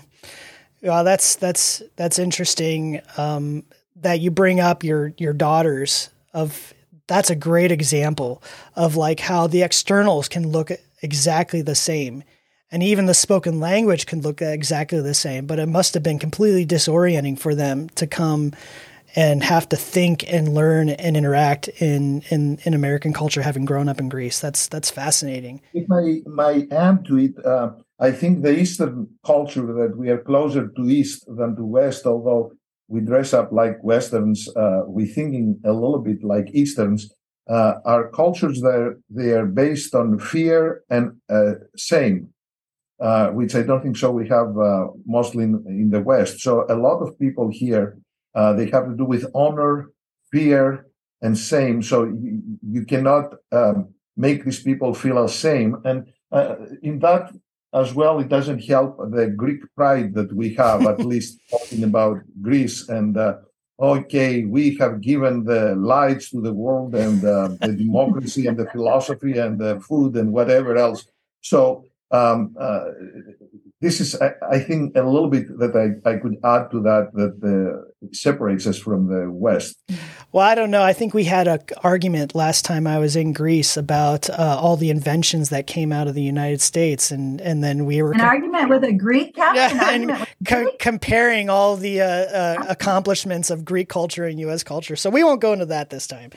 Well, 0.81 1.03
that's 1.03 1.35
that's 1.35 1.83
that's 1.95 2.19
interesting 2.19 3.01
um, 3.17 3.63
that 3.97 4.19
you 4.19 4.31
bring 4.31 4.59
up 4.59 4.83
your 4.83 5.13
your 5.17 5.33
daughters. 5.33 6.09
Of 6.33 6.73
that's 7.07 7.29
a 7.29 7.35
great 7.35 7.71
example 7.71 8.43
of 8.75 8.95
like 8.95 9.19
how 9.21 9.47
the 9.47 9.63
externals 9.63 10.27
can 10.27 10.49
look 10.49 10.71
exactly 11.01 11.61
the 11.61 11.75
same, 11.75 12.23
and 12.71 12.83
even 12.83 13.05
the 13.05 13.13
spoken 13.13 13.59
language 13.59 14.05
can 14.05 14.21
look 14.21 14.41
exactly 14.41 15.01
the 15.01 15.13
same. 15.13 15.45
But 15.45 15.59
it 15.59 15.67
must 15.67 15.93
have 15.93 16.03
been 16.03 16.19
completely 16.19 16.65
disorienting 16.65 17.39
for 17.39 17.55
them 17.55 17.89
to 17.89 18.07
come 18.07 18.53
and 19.15 19.41
have 19.41 19.69
to 19.69 19.75
think 19.75 20.31
and 20.31 20.53
learn 20.53 20.89
and 20.89 21.17
interact 21.17 21.69
in 21.79 22.21
in, 22.29 22.59
in 22.63 22.73
American 22.73 23.13
culture, 23.13 23.41
having 23.41 23.65
grown 23.65 23.89
up 23.89 23.99
in 23.99 24.09
Greece. 24.09 24.39
That's 24.39 24.67
that's 24.67 24.91
fascinating. 24.91 25.61
If 25.73 25.87
I 25.91 26.21
my 26.29 26.67
add 26.71 27.05
to 27.05 27.17
it. 27.17 27.45
Uh, 27.45 27.71
I 27.99 28.11
think 28.11 28.43
the 28.43 28.55
Eastern 28.55 29.07
culture 29.25 29.65
that 29.73 29.97
we 29.97 30.09
are 30.09 30.19
closer 30.19 30.67
to 30.67 30.83
East 30.83 31.25
than 31.35 31.55
to 31.55 31.65
West, 31.65 32.05
although 32.05 32.51
we 32.87 33.01
dress 33.01 33.33
up 33.33 33.51
like 33.51 33.83
Westerns, 33.83 34.47
uh, 34.55 34.81
we 34.87 35.05
thinking 35.07 35.59
a 35.65 35.73
little 35.73 35.99
bit 35.99 36.23
like 36.23 36.49
Easterns. 36.53 37.11
Uh, 37.49 37.75
our 37.85 38.09
cultures 38.09 38.61
there 38.61 38.97
they 39.09 39.31
are 39.31 39.45
based 39.45 39.95
on 39.95 40.19
fear 40.19 40.83
and 40.89 41.17
uh, 41.29 41.53
shame, 41.75 42.29
uh, 42.99 43.29
which 43.29 43.55
I 43.55 43.63
don't 43.63 43.81
think 43.81 43.97
so. 43.97 44.11
We 44.11 44.27
have 44.29 44.57
uh, 44.57 44.87
mostly 45.05 45.43
in, 45.43 45.63
in, 45.67 45.89
the 45.89 46.01
West. 46.01 46.39
So 46.39 46.65
a 46.69 46.75
lot 46.75 46.99
of 46.99 47.17
people 47.19 47.49
here 47.49 47.97
uh, 48.35 48.53
they 48.53 48.69
have 48.69 48.85
to 48.85 48.95
do 48.95 49.05
with 49.05 49.25
honor, 49.33 49.91
fear, 50.31 50.87
and 51.21 51.37
shame. 51.37 51.81
So 51.81 52.05
you, 52.05 52.41
you 52.61 52.85
cannot 52.85 53.33
um, 53.51 53.93
make 54.15 54.45
these 54.45 54.61
people 54.61 54.93
feel 54.93 55.21
the 55.21 55.27
same. 55.27 55.81
And 55.85 56.07
in 56.83 56.99
that 56.99 57.33
as 57.73 57.93
well, 57.93 58.19
it 58.19 58.29
doesn't 58.29 58.63
help 58.63 58.97
the 59.11 59.27
Greek 59.27 59.61
pride 59.75 60.13
that 60.13 60.31
we 60.33 60.53
have, 60.55 60.85
at 60.85 60.99
least 61.13 61.39
talking 61.49 61.83
about 61.83 62.17
Greece 62.41 62.89
and 62.89 63.17
uh, 63.17 63.37
okay, 63.79 64.43
we 64.43 64.75
have 64.77 65.01
given 65.01 65.43
the 65.43 65.75
lights 65.75 66.31
to 66.31 66.41
the 66.41 66.53
world 66.53 66.95
and 66.95 67.23
uh, 67.23 67.49
the 67.61 67.73
democracy 67.77 68.47
and 68.47 68.57
the 68.57 68.69
philosophy 68.71 69.37
and 69.37 69.59
the 69.59 69.79
food 69.81 70.15
and 70.15 70.31
whatever 70.33 70.75
else. 70.77 71.05
So 71.41 71.85
um, 72.11 72.55
uh, 72.59 72.85
this 73.81 74.01
is, 74.01 74.19
I, 74.19 74.31
I, 74.49 74.59
think, 74.59 74.95
a 74.95 75.03
little 75.03 75.29
bit 75.29 75.47
that 75.59 75.75
I, 75.75 76.09
I 76.09 76.17
could 76.17 76.37
add 76.43 76.71
to 76.71 76.81
that 76.81 77.11
that 77.13 77.85
separates 78.13 78.67
us 78.67 78.77
from 78.77 79.07
the 79.07 79.29
West. 79.31 79.77
Well, 80.31 80.45
I 80.45 80.55
don't 80.55 80.71
know. 80.71 80.83
I 80.83 80.93
think 80.93 81.13
we 81.13 81.23
had 81.23 81.47
an 81.47 81.59
argument 81.83 82.35
last 82.35 82.65
time 82.65 82.85
I 82.85 82.99
was 82.99 83.15
in 83.15 83.33
Greece 83.33 83.77
about 83.77 84.29
uh, 84.29 84.57
all 84.61 84.75
the 84.77 84.89
inventions 84.89 85.49
that 85.49 85.67
came 85.67 85.91
out 85.91 86.07
of 86.07 86.15
the 86.15 86.21
United 86.21 86.61
States, 86.61 87.11
and 87.11 87.39
and 87.41 87.63
then 87.63 87.85
we 87.85 88.01
were 88.01 88.11
an 88.11 88.19
com- 88.19 88.27
argument 88.27 88.69
with 88.69 88.83
a 88.83 88.93
Greek 88.93 89.35
captain. 89.35 90.09
Yeah, 90.09 90.17
and 90.17 90.27
co- 90.45 90.71
comparing 90.79 91.49
all 91.49 91.77
the 91.77 92.01
uh, 92.01 92.05
uh, 92.05 92.65
accomplishments 92.67 93.49
of 93.49 93.65
Greek 93.65 93.89
culture 93.89 94.25
and 94.25 94.39
U.S. 94.41 94.63
culture. 94.63 94.95
So 94.95 95.09
we 95.09 95.23
won't 95.23 95.41
go 95.41 95.53
into 95.53 95.65
that 95.67 95.89
this 95.89 96.07
time. 96.07 96.31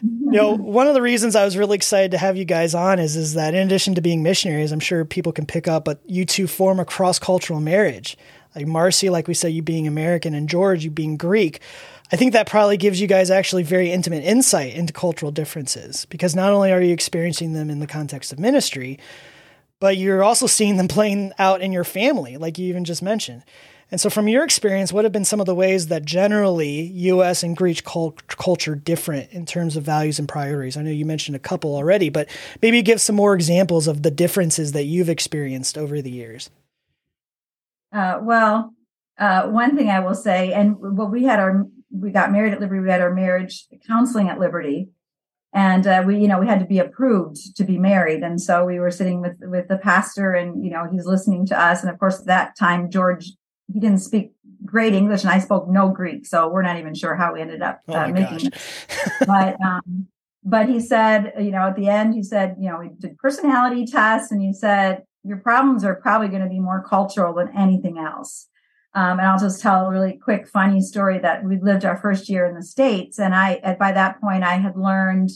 you 0.00 0.30
know, 0.30 0.52
one 0.56 0.86
of 0.86 0.94
the 0.94 1.02
reasons 1.02 1.36
I 1.36 1.44
was 1.44 1.56
really 1.56 1.76
excited 1.76 2.12
to 2.12 2.18
have 2.18 2.36
you 2.36 2.44
guys 2.44 2.74
on 2.74 2.98
is 2.98 3.16
is 3.16 3.34
that 3.34 3.54
in 3.54 3.66
addition 3.66 3.94
to 3.96 4.00
being 4.00 4.22
missionaries, 4.22 4.72
I'm 4.72 4.80
sure 4.80 5.04
people 5.04 5.32
can 5.32 5.44
pick 5.44 5.68
up, 5.68 5.84
but 5.84 6.00
you 6.06 6.24
two 6.24 6.46
form 6.46 6.80
a 6.80 6.84
cross 6.84 7.18
cultural 7.18 7.60
marriage. 7.60 8.16
Like 8.54 8.66
Marcy, 8.66 9.10
like 9.10 9.28
we 9.28 9.34
said, 9.34 9.48
you 9.48 9.62
being 9.62 9.86
American, 9.86 10.34
and 10.34 10.48
George, 10.48 10.84
you 10.84 10.90
being 10.90 11.16
Greek. 11.16 11.60
I 12.12 12.16
think 12.16 12.32
that 12.32 12.48
probably 12.48 12.76
gives 12.76 13.00
you 13.00 13.06
guys 13.06 13.30
actually 13.30 13.62
very 13.62 13.90
intimate 13.90 14.24
insight 14.24 14.74
into 14.74 14.92
cultural 14.92 15.32
differences 15.32 16.04
because 16.06 16.36
not 16.36 16.52
only 16.52 16.70
are 16.70 16.80
you 16.80 16.92
experiencing 16.92 17.54
them 17.54 17.70
in 17.70 17.80
the 17.80 17.86
context 17.86 18.32
of 18.32 18.38
ministry, 18.38 18.98
but 19.80 19.96
you're 19.96 20.22
also 20.22 20.46
seeing 20.46 20.76
them 20.76 20.88
playing 20.88 21.32
out 21.38 21.60
in 21.60 21.72
your 21.72 21.84
family, 21.84 22.36
like 22.36 22.58
you 22.58 22.68
even 22.68 22.84
just 22.84 23.02
mentioned. 23.02 23.42
And 23.90 24.00
so, 24.00 24.10
from 24.10 24.28
your 24.28 24.44
experience, 24.44 24.92
what 24.92 25.04
have 25.04 25.12
been 25.12 25.24
some 25.24 25.40
of 25.40 25.46
the 25.46 25.54
ways 25.54 25.88
that 25.88 26.04
generally 26.04 26.80
U.S. 26.80 27.42
and 27.42 27.56
Greek 27.56 27.84
cult- 27.84 28.26
culture 28.26 28.74
different 28.74 29.30
in 29.30 29.44
terms 29.46 29.76
of 29.76 29.84
values 29.84 30.18
and 30.18 30.26
priorities? 30.26 30.76
I 30.76 30.82
know 30.82 30.90
you 30.90 31.04
mentioned 31.04 31.36
a 31.36 31.40
couple 31.40 31.76
already, 31.76 32.08
but 32.08 32.28
maybe 32.62 32.82
give 32.82 33.00
some 33.00 33.14
more 33.14 33.34
examples 33.34 33.86
of 33.86 34.02
the 34.02 34.10
differences 34.10 34.72
that 34.72 34.84
you've 34.84 35.10
experienced 35.10 35.76
over 35.76 36.00
the 36.00 36.10
years. 36.10 36.50
Uh, 37.94 38.18
well, 38.20 38.74
uh, 39.18 39.46
one 39.46 39.76
thing 39.76 39.88
I 39.88 40.00
will 40.00 40.14
say, 40.14 40.52
and 40.52 40.76
well, 40.78 41.08
we 41.08 41.24
had 41.24 41.38
our 41.38 41.64
we 41.90 42.10
got 42.10 42.32
married 42.32 42.52
at 42.52 42.60
Liberty. 42.60 42.80
We 42.80 42.90
had 42.90 43.00
our 43.00 43.14
marriage 43.14 43.66
counseling 43.86 44.28
at 44.28 44.40
Liberty, 44.40 44.88
and 45.52 45.86
uh, 45.86 46.02
we, 46.04 46.18
you 46.18 46.26
know, 46.26 46.40
we 46.40 46.48
had 46.48 46.58
to 46.58 46.66
be 46.66 46.80
approved 46.80 47.56
to 47.56 47.62
be 47.62 47.78
married. 47.78 48.22
And 48.22 48.40
so 48.40 48.64
we 48.64 48.80
were 48.80 48.90
sitting 48.90 49.20
with 49.20 49.36
with 49.42 49.68
the 49.68 49.78
pastor, 49.78 50.32
and 50.32 50.64
you 50.64 50.70
know, 50.70 50.88
he's 50.90 51.06
listening 51.06 51.46
to 51.46 51.60
us. 51.60 51.82
And 51.82 51.90
of 51.90 51.98
course, 52.00 52.20
at 52.20 52.26
that 52.26 52.58
time, 52.58 52.90
George 52.90 53.30
he 53.72 53.80
didn't 53.80 54.00
speak 54.00 54.32
great 54.64 54.94
English, 54.94 55.22
and 55.22 55.30
I 55.30 55.38
spoke 55.38 55.68
no 55.68 55.88
Greek, 55.88 56.26
so 56.26 56.48
we're 56.48 56.62
not 56.62 56.78
even 56.78 56.94
sure 56.94 57.14
how 57.14 57.32
we 57.34 57.40
ended 57.40 57.62
up 57.62 57.80
oh 57.88 57.94
uh, 57.94 58.08
making 58.08 58.46
it. 58.46 58.54
but 59.26 59.56
um, 59.64 60.08
but 60.42 60.68
he 60.68 60.80
said, 60.80 61.32
you 61.38 61.50
know, 61.50 61.68
at 61.68 61.76
the 61.76 61.88
end, 61.88 62.14
he 62.14 62.22
said, 62.22 62.56
you 62.58 62.68
know, 62.68 62.80
we 62.80 62.90
did 62.98 63.16
personality 63.18 63.86
tests, 63.86 64.32
and 64.32 64.42
he 64.42 64.52
said 64.52 65.04
your 65.24 65.38
problems 65.38 65.84
are 65.84 65.94
probably 65.94 66.28
going 66.28 66.42
to 66.42 66.48
be 66.48 66.60
more 66.60 66.84
cultural 66.86 67.34
than 67.34 67.56
anything 67.56 67.98
else. 67.98 68.48
Um, 68.94 69.18
and 69.18 69.22
I'll 69.22 69.38
just 69.38 69.60
tell 69.60 69.86
a 69.86 69.90
really 69.90 70.16
quick, 70.22 70.46
funny 70.46 70.80
story 70.80 71.18
that 71.18 71.44
we 71.44 71.58
lived 71.58 71.84
our 71.84 71.96
first 71.96 72.28
year 72.28 72.46
in 72.46 72.54
the 72.54 72.62
States. 72.62 73.18
And 73.18 73.34
I, 73.34 73.54
at, 73.54 73.78
by 73.78 73.90
that 73.92 74.20
point, 74.20 74.44
I 74.44 74.54
had 74.56 74.76
learned 74.76 75.30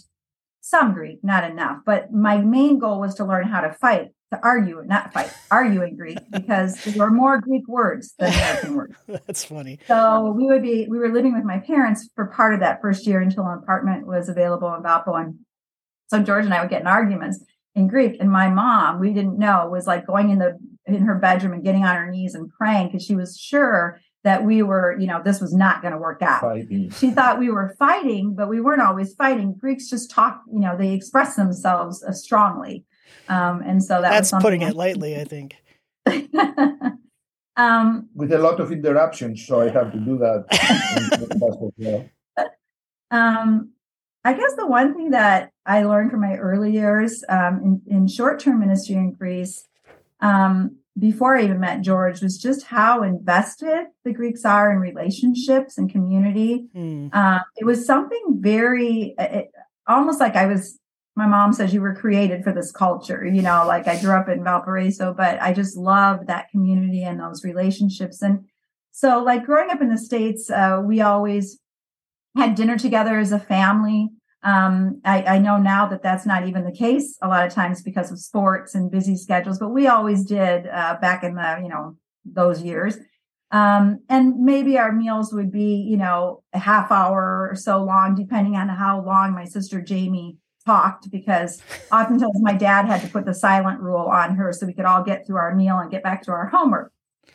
some 0.61 0.93
Greek, 0.93 1.25
not 1.25 1.51
enough, 1.51 1.79
but 1.85 2.13
my 2.13 2.39
main 2.39 2.79
goal 2.79 3.01
was 3.01 3.15
to 3.17 3.25
learn 3.25 3.49
how 3.49 3.63
to 3.63 3.73
fight, 3.73 4.09
to 4.33 4.39
argue, 4.45 4.83
not 4.85 5.13
fight, 5.13 5.33
argue 5.51 5.83
in 5.83 5.97
Greek, 5.97 6.19
because 6.31 6.85
there 6.85 6.99
were 6.99 7.11
more 7.11 7.41
Greek 7.41 7.67
words 7.67 8.15
than 8.19 8.33
American 8.33 8.75
words. 8.75 8.95
That's 9.09 9.45
funny. 9.45 9.81
So 9.89 10.31
we 10.37 10.45
would 10.45 10.63
be, 10.63 10.87
we 10.89 10.99
were 10.99 11.13
living 11.13 11.35
with 11.35 11.45
my 11.45 11.59
parents 11.59 12.09
for 12.15 12.27
part 12.27 12.55
of 12.55 12.61
that 12.61 12.81
first 12.81 13.07
year 13.07 13.21
until 13.21 13.45
an 13.47 13.59
apartment 13.59 14.07
was 14.07 14.29
available 14.29 14.73
in 14.75 14.83
Valpo. 14.83 15.19
And 15.19 15.39
so 16.09 16.23
George 16.23 16.45
and 16.45 16.55
I 16.55 16.61
would 16.61 16.71
get 16.71 16.83
in 16.83 16.87
arguments 16.87 17.43
in 17.79 17.87
Greek. 17.87 18.17
And 18.21 18.31
my 18.31 18.49
mom, 18.49 19.01
we 19.01 19.13
didn't 19.13 19.39
know, 19.39 19.69
was 19.71 19.87
like 19.87 20.07
going 20.07 20.31
in 20.31 20.39
the 20.39 20.59
in 20.87 21.03
her 21.03 21.15
bedroom 21.15 21.53
and 21.53 21.63
getting 21.63 21.85
on 21.85 21.97
her 21.97 22.11
knees 22.11 22.35
and 22.35 22.51
praying 22.51 22.89
because 22.89 23.05
she 23.05 23.15
was 23.15 23.39
sure 23.39 24.01
that 24.25 24.45
we 24.45 24.63
were, 24.63 24.99
you 24.99 25.07
know, 25.07 25.23
this 25.25 25.41
was 25.41 25.55
not 25.55 25.81
going 25.81 25.93
to 25.93 25.99
work 25.99 26.23
out. 26.23 26.41
Fighting. 26.41 26.91
She 26.91 27.11
thought 27.11 27.39
we 27.39 27.51
were 27.51 27.75
fighting, 27.79 28.35
but 28.35 28.49
we 28.49 28.61
weren't 28.61 28.83
always 28.83 29.15
fighting. 29.15 29.55
Greeks 29.55 29.89
just 29.89 30.11
talk, 30.11 30.43
you 30.53 30.59
know, 30.59 30.77
they 30.77 30.93
express 30.93 31.37
themselves 31.37 32.03
uh, 32.03 32.13
strongly. 32.13 32.85
Um, 33.29 33.63
and 33.65 33.83
so 33.83 34.01
that 34.01 34.11
that's 34.11 34.33
putting 34.41 34.63
it 34.63 34.75
lightly, 34.75 35.21
I 35.21 35.25
think. 35.25 35.57
um, 37.57 38.09
With 38.15 38.33
a 38.33 38.39
lot 38.39 38.59
of 38.61 38.73
interruptions, 38.73 39.47
so 39.47 39.61
I 39.61 39.69
have 39.69 39.93
to 39.93 39.99
do 39.99 40.19
that. 40.19 42.11
um, 43.11 43.71
I 44.29 44.35
guess 44.35 44.53
the 44.57 44.67
one 44.67 44.95
thing 44.95 45.13
that 45.13 45.53
I 45.65 45.85
learned 45.85 46.11
from 46.11 46.21
my 46.21 46.35
early 46.35 46.71
years 46.71 47.25
um, 47.31 47.81
in, 47.87 47.97
in 47.97 48.09
short 48.09 48.39
term 48.41 48.61
ministry 48.61 48.95
in 48.97 49.13
Greece 49.13 49.67
um, 50.21 50.77
before 50.99 51.39
I 51.39 51.45
even 51.45 51.61
met 51.61 51.81
George 51.81 52.21
was 52.21 52.37
just 52.37 52.67
how 52.67 53.03
invested 53.03 53.87
the 54.05 54.13
Greeks 54.13 54.45
are 54.45 54.71
in 54.71 54.81
relationships 54.81 55.79
and 55.79 55.91
community. 55.91 56.67
Mm. 56.77 57.41
It 57.57 57.65
was 57.65 57.87
something 57.87 58.37
very, 58.41 59.15
it, 59.19 59.51
almost 59.87 60.21
like 60.21 60.37
I 60.37 60.45
was. 60.45 60.79
My 61.17 61.27
mom 61.27 61.55
says 61.55 61.73
you 61.73 61.81
were 61.81 61.95
created 61.95 62.45
for 62.45 62.53
this 62.53 62.71
culture. 62.71 63.25
You 63.27 63.41
know, 63.41 63.65
like 63.67 63.89
I 63.89 63.99
grew 63.99 64.15
up 64.15 64.29
in 64.29 64.45
Valparaiso, 64.45 65.15
but 65.15 65.41
I 65.41 65.55
just 65.55 65.75
loved 65.75 66.27
that 66.27 66.51
community 66.51 67.03
and 67.03 67.19
those 67.19 67.45
relationships. 67.45 68.21
And 68.21 68.45
so, 68.93 69.23
like 69.23 69.47
growing 69.47 69.71
up 69.71 69.81
in 69.81 69.89
the 69.89 69.97
states, 69.97 70.51
uh, 70.51 70.83
we 70.85 71.01
always 71.01 71.59
had 72.37 72.55
dinner 72.55 72.77
together 72.77 73.19
as 73.19 73.33
a 73.33 73.41
family. 73.41 74.11
Um, 74.43 75.01
I, 75.05 75.23
I, 75.23 75.39
know 75.39 75.57
now 75.57 75.87
that 75.87 76.01
that's 76.01 76.25
not 76.25 76.47
even 76.47 76.65
the 76.65 76.73
case 76.73 77.19
a 77.21 77.27
lot 77.27 77.45
of 77.45 77.53
times 77.53 77.83
because 77.83 78.13
of 78.13 78.21
sports 78.21 78.73
and 78.73 78.89
busy 78.89 79.17
schedules, 79.17 79.59
but 79.59 79.71
we 79.71 79.89
always 79.89 80.25
did 80.25 80.69
uh, 80.69 80.97
back 81.01 81.25
in 81.25 81.35
the 81.35 81.59
you 81.61 81.69
know 81.69 81.97
those 82.25 82.63
years. 82.63 82.97
Um, 83.51 84.01
and 84.09 84.39
maybe 84.39 84.79
our 84.79 84.93
meals 84.93 85.33
would 85.33 85.51
be 85.51 85.75
you 85.75 85.97
know 85.97 86.45
a 86.53 86.59
half 86.61 86.93
hour 86.93 87.49
or 87.51 87.57
so 87.57 87.83
long, 87.83 88.15
depending 88.15 88.55
on 88.55 88.69
how 88.69 89.03
long 89.05 89.33
my 89.33 89.45
sister 89.45 89.81
Jamie 89.81 90.37
talked, 90.65 91.11
because 91.11 91.61
oftentimes 91.93 92.41
my 92.41 92.55
dad 92.55 92.87
had 92.87 93.01
to 93.01 93.09
put 93.09 93.25
the 93.25 93.35
silent 93.35 93.81
rule 93.81 94.07
on 94.07 94.37
her 94.37 94.53
so 94.53 94.67
we 94.67 94.73
could 94.73 94.85
all 94.85 95.03
get 95.03 95.27
through 95.27 95.39
our 95.39 95.55
meal 95.55 95.79
and 95.79 95.91
get 95.91 96.05
back 96.05 96.23
to 96.23 96.31
our 96.31 96.47
homework. 96.47 96.93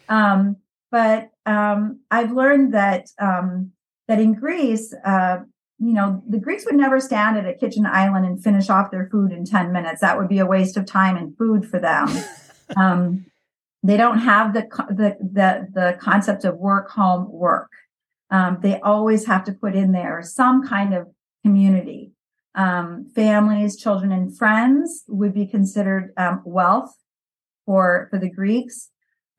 Um, 0.07 0.55
but 0.89 1.31
um, 1.45 2.00
I've 2.12 2.31
learned 2.31 2.74
that 2.75 3.07
um, 3.19 3.72
that 4.07 4.19
in 4.19 4.33
Greece, 4.33 4.93
uh, 5.03 5.39
you 5.83 5.93
know, 5.93 6.23
the 6.27 6.39
Greeks 6.39 6.65
would 6.65 6.75
never 6.75 6.99
stand 7.01 7.37
at 7.37 7.45
a 7.45 7.53
kitchen 7.53 7.85
island 7.85 8.25
and 8.25 8.41
finish 8.41 8.69
off 8.69 8.89
their 8.89 9.09
food 9.09 9.33
in 9.33 9.43
10 9.43 9.73
minutes. 9.73 9.99
That 9.99 10.17
would 10.17 10.29
be 10.29 10.39
a 10.39 10.45
waste 10.45 10.77
of 10.77 10.85
time 10.85 11.17
and 11.17 11.37
food 11.37 11.69
for 11.69 11.77
them. 11.77 12.07
um, 12.77 13.25
they 13.83 13.97
don't 13.97 14.19
have 14.19 14.53
the, 14.53 14.61
the, 14.89 15.17
the, 15.19 15.67
the 15.73 15.97
concept 15.99 16.45
of 16.45 16.57
work, 16.57 16.89
home, 16.89 17.29
work. 17.29 17.69
Um, 18.29 18.59
they 18.61 18.79
always 18.79 19.25
have 19.25 19.43
to 19.43 19.51
put 19.51 19.75
in 19.75 19.91
there 19.91 20.21
some 20.23 20.65
kind 20.65 20.93
of 20.93 21.07
community. 21.43 22.13
Um, 22.55 23.11
families, 23.13 23.75
children, 23.75 24.11
and 24.11 24.35
friends 24.35 25.03
would 25.09 25.33
be 25.33 25.45
considered 25.45 26.13
um, 26.15 26.41
wealth 26.45 26.95
for, 27.65 28.07
for 28.09 28.19
the 28.19 28.29
Greeks. 28.29 28.89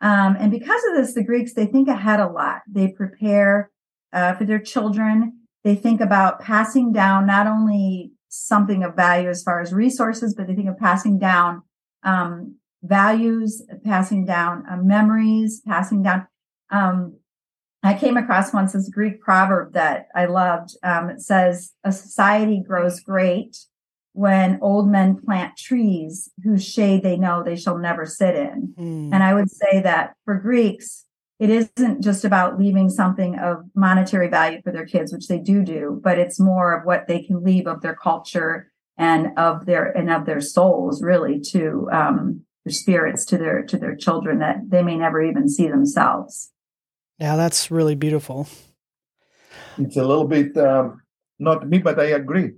Um, 0.02 0.36
and 0.38 0.50
because 0.50 0.82
of 0.90 0.96
this, 0.96 1.14
the 1.14 1.24
Greeks, 1.24 1.54
they 1.54 1.66
think 1.66 1.88
ahead 1.88 2.20
a 2.20 2.28
lot. 2.28 2.60
They 2.70 2.88
prepare 2.88 3.70
uh, 4.12 4.34
for 4.34 4.44
their 4.44 4.58
children 4.58 5.43
they 5.64 5.75
think 5.75 6.00
about 6.00 6.40
passing 6.40 6.92
down 6.92 7.26
not 7.26 7.47
only 7.47 8.12
something 8.28 8.85
of 8.85 8.94
value 8.94 9.28
as 9.28 9.42
far 9.42 9.61
as 9.61 9.73
resources, 9.73 10.35
but 10.35 10.47
they 10.47 10.54
think 10.54 10.68
of 10.68 10.78
passing 10.78 11.18
down 11.18 11.62
um, 12.02 12.56
values, 12.83 13.62
passing 13.85 14.26
down 14.26 14.64
uh, 14.71 14.76
memories, 14.76 15.62
passing 15.66 16.02
down. 16.02 16.26
Um, 16.71 17.16
I 17.83 17.94
came 17.94 18.16
across 18.16 18.52
once 18.52 18.73
this 18.73 18.88
Greek 18.88 19.21
proverb 19.21 19.75
that 19.75 20.09
I 20.14 20.26
loved. 20.26 20.76
Um, 20.83 21.11
it 21.11 21.21
says, 21.21 21.73
A 21.83 21.92
society 21.92 22.62
grows 22.66 23.00
great 23.00 23.56
when 24.12 24.59
old 24.62 24.88
men 24.88 25.16
plant 25.16 25.56
trees 25.56 26.30
whose 26.42 26.64
shade 26.64 27.02
they 27.02 27.16
know 27.16 27.42
they 27.42 27.56
shall 27.56 27.78
never 27.78 28.06
sit 28.06 28.37
in. 28.37 28.75
Mm. 28.78 29.12
And 29.12 29.23
I 29.23 29.35
would 29.35 29.50
say 29.50 29.80
that 29.80 30.14
for 30.25 30.37
Greeks, 30.37 31.04
it 31.38 31.50
isn't 31.50 32.03
just 32.03 32.25
about 32.25 32.59
leaving 32.59 32.88
something 32.88 33.38
of 33.38 33.64
monetary 33.75 34.29
value 34.29 34.62
for 34.62 34.73
their 34.73 34.87
kids, 34.87 35.12
which 35.12 35.26
they 35.26 35.38
do 35.38 35.64
do, 35.64 36.00
but 36.03 36.19
it's 36.19 36.38
more 36.38 36.73
of 36.73 36.85
what 36.85 37.09
they 37.09 37.23
can 37.23 37.43
leave 37.43 37.67
of 37.67 37.81
their 37.81 37.95
culture 37.95 38.71
and 38.97 39.37
of 39.37 39.67
their 39.67 39.85
and 39.85 40.11
of 40.11 40.26
their 40.26 40.41
souls, 40.41 41.03
really, 41.03 41.41
to 41.41 41.88
um, 41.93 42.45
their 42.64 42.73
spirits 42.73 43.25
to 43.26 43.38
their 43.38 43.62
to 43.64 43.76
their 43.76 43.97
children 43.97 44.38
that 44.38 44.71
they 44.71 44.83
may 44.83 44.97
never 44.97 45.23
even 45.23 45.49
see 45.49 45.69
themselves. 45.69 46.53
Yeah, 47.19 47.37
that's 47.37 47.71
really 47.71 47.95
beautiful. 47.95 48.49
It's 49.79 49.97
a 49.97 50.05
little 50.05 50.26
bit 50.26 50.57
um, 50.57 51.03
not 51.38 51.69
me, 51.69 51.79
but 51.79 51.99
I 51.99 52.07
agree. 52.07 52.53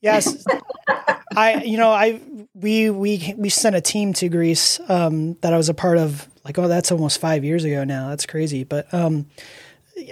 Yes, 0.00 0.44
I 1.36 1.62
you 1.62 1.76
know 1.78 1.90
I 1.90 2.20
we 2.54 2.90
we 2.90 3.34
we 3.36 3.48
sent 3.48 3.76
a 3.76 3.80
team 3.80 4.12
to 4.14 4.28
Greece 4.28 4.80
um, 4.88 5.34
that 5.40 5.52
I 5.52 5.56
was 5.56 5.68
a 5.68 5.74
part 5.74 5.98
of. 5.98 6.28
Like 6.46 6.58
oh, 6.58 6.68
that's 6.68 6.92
almost 6.92 7.18
five 7.18 7.44
years 7.44 7.64
ago 7.64 7.82
now. 7.82 8.08
That's 8.08 8.24
crazy. 8.24 8.62
But 8.62 8.92
um, 8.94 9.26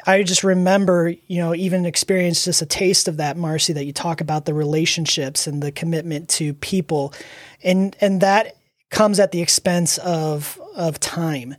I 0.05 0.25
just 0.25 0.43
remember, 0.43 1.15
you 1.29 1.39
know, 1.39 1.55
even 1.55 1.87
experienced 1.87 2.45
just 2.45 2.61
a 2.61 2.67
taste 2.67 3.07
of 3.07 3.19
that, 3.19 3.37
Marcy, 3.37 3.73
that 3.75 3.85
you 3.85 3.93
talk 3.93 4.21
about 4.21 4.45
the 4.45 4.53
relationships 4.53 5.47
and 5.47 5.63
the 5.63 5.71
commitment 5.71 6.29
to 6.31 6.53
people, 6.55 7.15
and 7.63 7.97
and 8.01 8.21
that 8.21 8.57
comes 8.91 9.21
at 9.21 9.31
the 9.31 9.41
expense 9.41 9.99
of 9.99 10.61
of 10.75 10.99
time. 10.99 11.55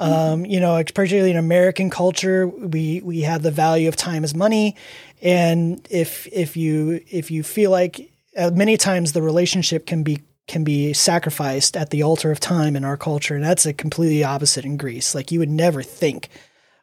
Um, 0.00 0.44
you 0.46 0.58
know, 0.58 0.82
particularly 0.82 1.30
in 1.30 1.36
American 1.36 1.88
culture, 1.88 2.48
we 2.48 3.02
we 3.04 3.20
have 3.20 3.42
the 3.42 3.52
value 3.52 3.86
of 3.86 3.94
time 3.94 4.24
as 4.24 4.34
money, 4.34 4.74
and 5.22 5.86
if 5.88 6.26
if 6.32 6.56
you 6.56 7.00
if 7.10 7.30
you 7.30 7.44
feel 7.44 7.70
like 7.70 8.10
uh, 8.36 8.50
many 8.50 8.76
times 8.76 9.12
the 9.12 9.22
relationship 9.22 9.86
can 9.86 10.02
be 10.02 10.20
can 10.50 10.64
be 10.64 10.92
sacrificed 10.92 11.76
at 11.76 11.90
the 11.90 12.02
altar 12.02 12.32
of 12.32 12.40
time 12.40 12.74
in 12.74 12.84
our 12.84 12.96
culture, 12.96 13.36
and 13.36 13.44
that's 13.44 13.66
a 13.66 13.72
completely 13.72 14.24
opposite 14.24 14.64
in 14.64 14.76
Greece. 14.76 15.14
Like 15.14 15.30
you 15.30 15.38
would 15.38 15.48
never 15.48 15.80
think 15.80 16.28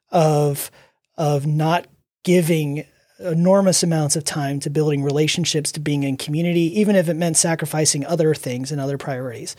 of 0.10 0.72
of 1.18 1.46
not 1.46 1.86
giving 2.24 2.86
enormous 3.20 3.84
amounts 3.84 4.16
of 4.16 4.24
time 4.24 4.62
to 4.62 4.70
building 4.70 5.04
relationships, 5.04 5.72
to 5.74 5.82
being 5.82 6.04
in 6.04 6.16
community, 6.16 6.80
even 6.80 6.96
if 6.96 7.10
it 7.10 7.16
meant 7.16 7.36
sacrificing 7.36 8.06
other 8.06 8.34
things 8.34 8.72
and 8.72 8.80
other 8.80 8.98
priorities. 8.98 9.58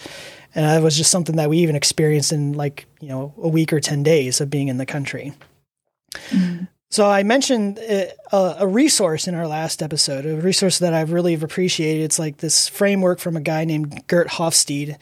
And 0.55 0.65
that 0.65 0.83
was 0.83 0.97
just 0.97 1.11
something 1.11 1.37
that 1.37 1.50
we 1.50 1.59
even 1.59 1.77
experienced 1.77 2.33
in 2.33 2.55
like 2.55 2.87
you 3.00 3.11
know 3.11 3.35
a 3.37 3.49
week 3.49 3.75
or 3.75 3.81
ten 3.81 4.03
days 4.03 4.41
of 4.41 4.49
being 4.49 4.69
in 4.69 4.79
the 4.79 4.87
country. 4.87 5.35
Mm-hmm. 6.31 6.65
So 6.90 7.09
I 7.09 7.23
mentioned 7.23 7.78
uh, 7.78 8.04
a, 8.33 8.57
a, 8.61 8.66
resource 8.66 9.28
in 9.28 9.35
our 9.35 9.47
last 9.47 9.83
episode, 9.83 10.25
a 10.25 10.37
resource 10.37 10.78
that 10.78 10.95
I've 10.95 11.12
really 11.12 11.35
appreciated. 11.35 12.02
It's 12.02 12.18
like 12.18 12.38
this 12.38 12.66
framework 12.66 13.18
from 13.18 13.37
a 13.37 13.42
guy 13.42 13.64
named 13.66 14.07
Geert 14.07 14.28
Hofstede. 14.28 14.97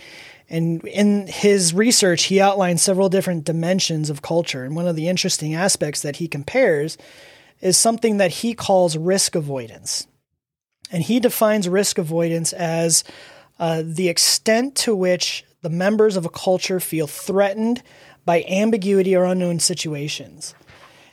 And 0.50 0.84
in 0.84 1.28
his 1.28 1.72
research, 1.72 2.24
he 2.24 2.40
outlined 2.40 2.80
several 2.80 3.08
different 3.08 3.44
dimensions 3.44 4.10
of 4.10 4.22
culture. 4.22 4.64
And 4.64 4.74
one 4.74 4.88
of 4.88 4.96
the 4.96 5.08
interesting 5.08 5.54
aspects 5.54 6.02
that 6.02 6.16
he 6.16 6.26
compares 6.26 6.98
is 7.60 7.76
something 7.76 8.16
that 8.16 8.30
he 8.30 8.52
calls 8.52 8.96
risk 8.96 9.36
avoidance. 9.36 10.08
And 10.90 11.04
he 11.04 11.20
defines 11.20 11.68
risk 11.68 11.98
avoidance 11.98 12.52
as 12.52 13.04
uh, 13.58 13.82
the 13.84 14.08
extent 14.08 14.74
to 14.76 14.94
which 14.94 15.44
the 15.62 15.70
members 15.70 16.16
of 16.16 16.24
a 16.24 16.30
culture 16.30 16.80
feel 16.80 17.06
threatened 17.06 17.82
by 18.24 18.44
ambiguity 18.48 19.14
or 19.16 19.24
unknown 19.24 19.60
situations. 19.60 20.54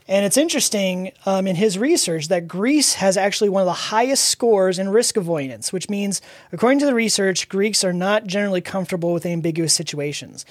And 0.07 0.25
it's 0.25 0.37
interesting 0.37 1.11
um, 1.25 1.47
in 1.47 1.55
his 1.55 1.77
research 1.77 2.27
that 2.27 2.47
Greece 2.47 2.95
has 2.95 3.15
actually 3.15 3.49
one 3.49 3.61
of 3.61 3.67
the 3.67 3.73
highest 3.73 4.25
scores 4.25 4.77
in 4.77 4.89
risk 4.89 5.15
avoidance, 5.15 5.71
which 5.71 5.89
means, 5.89 6.21
according 6.51 6.79
to 6.79 6.85
the 6.85 6.93
research, 6.93 7.47
Greeks 7.47 7.83
are 7.83 7.93
not 7.93 8.27
generally 8.27 8.61
comfortable 8.61 9.13
with 9.13 9.25
ambiguous 9.25 9.73
situations. 9.73 10.45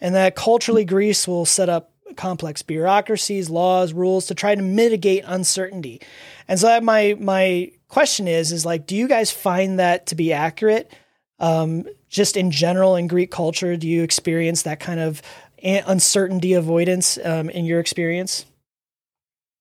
And 0.00 0.14
that 0.14 0.36
culturally, 0.36 0.84
Greece 0.84 1.26
will 1.26 1.44
set 1.44 1.68
up 1.68 1.90
complex 2.16 2.62
bureaucracies, 2.62 3.50
laws, 3.50 3.92
rules 3.92 4.26
to 4.26 4.34
try 4.34 4.54
to 4.54 4.62
mitigate 4.62 5.24
uncertainty. 5.26 6.00
And 6.46 6.60
so 6.60 6.66
that 6.66 6.84
my 6.84 7.16
my 7.18 7.72
question 7.88 8.28
is 8.28 8.52
is 8.52 8.64
like, 8.64 8.86
do 8.86 8.96
you 8.96 9.08
guys 9.08 9.30
find 9.30 9.78
that 9.78 10.06
to 10.06 10.14
be 10.14 10.32
accurate? 10.32 10.92
Um, 11.40 11.84
just 12.08 12.36
in 12.36 12.52
general 12.52 12.94
in 12.94 13.08
Greek 13.08 13.30
culture, 13.30 13.76
do 13.76 13.88
you 13.88 14.02
experience 14.04 14.62
that 14.62 14.78
kind 14.78 15.00
of 15.00 15.20
uncertainty 15.62 16.52
avoidance 16.52 17.18
um, 17.24 17.50
in 17.50 17.64
your 17.64 17.80
experience? 17.80 18.44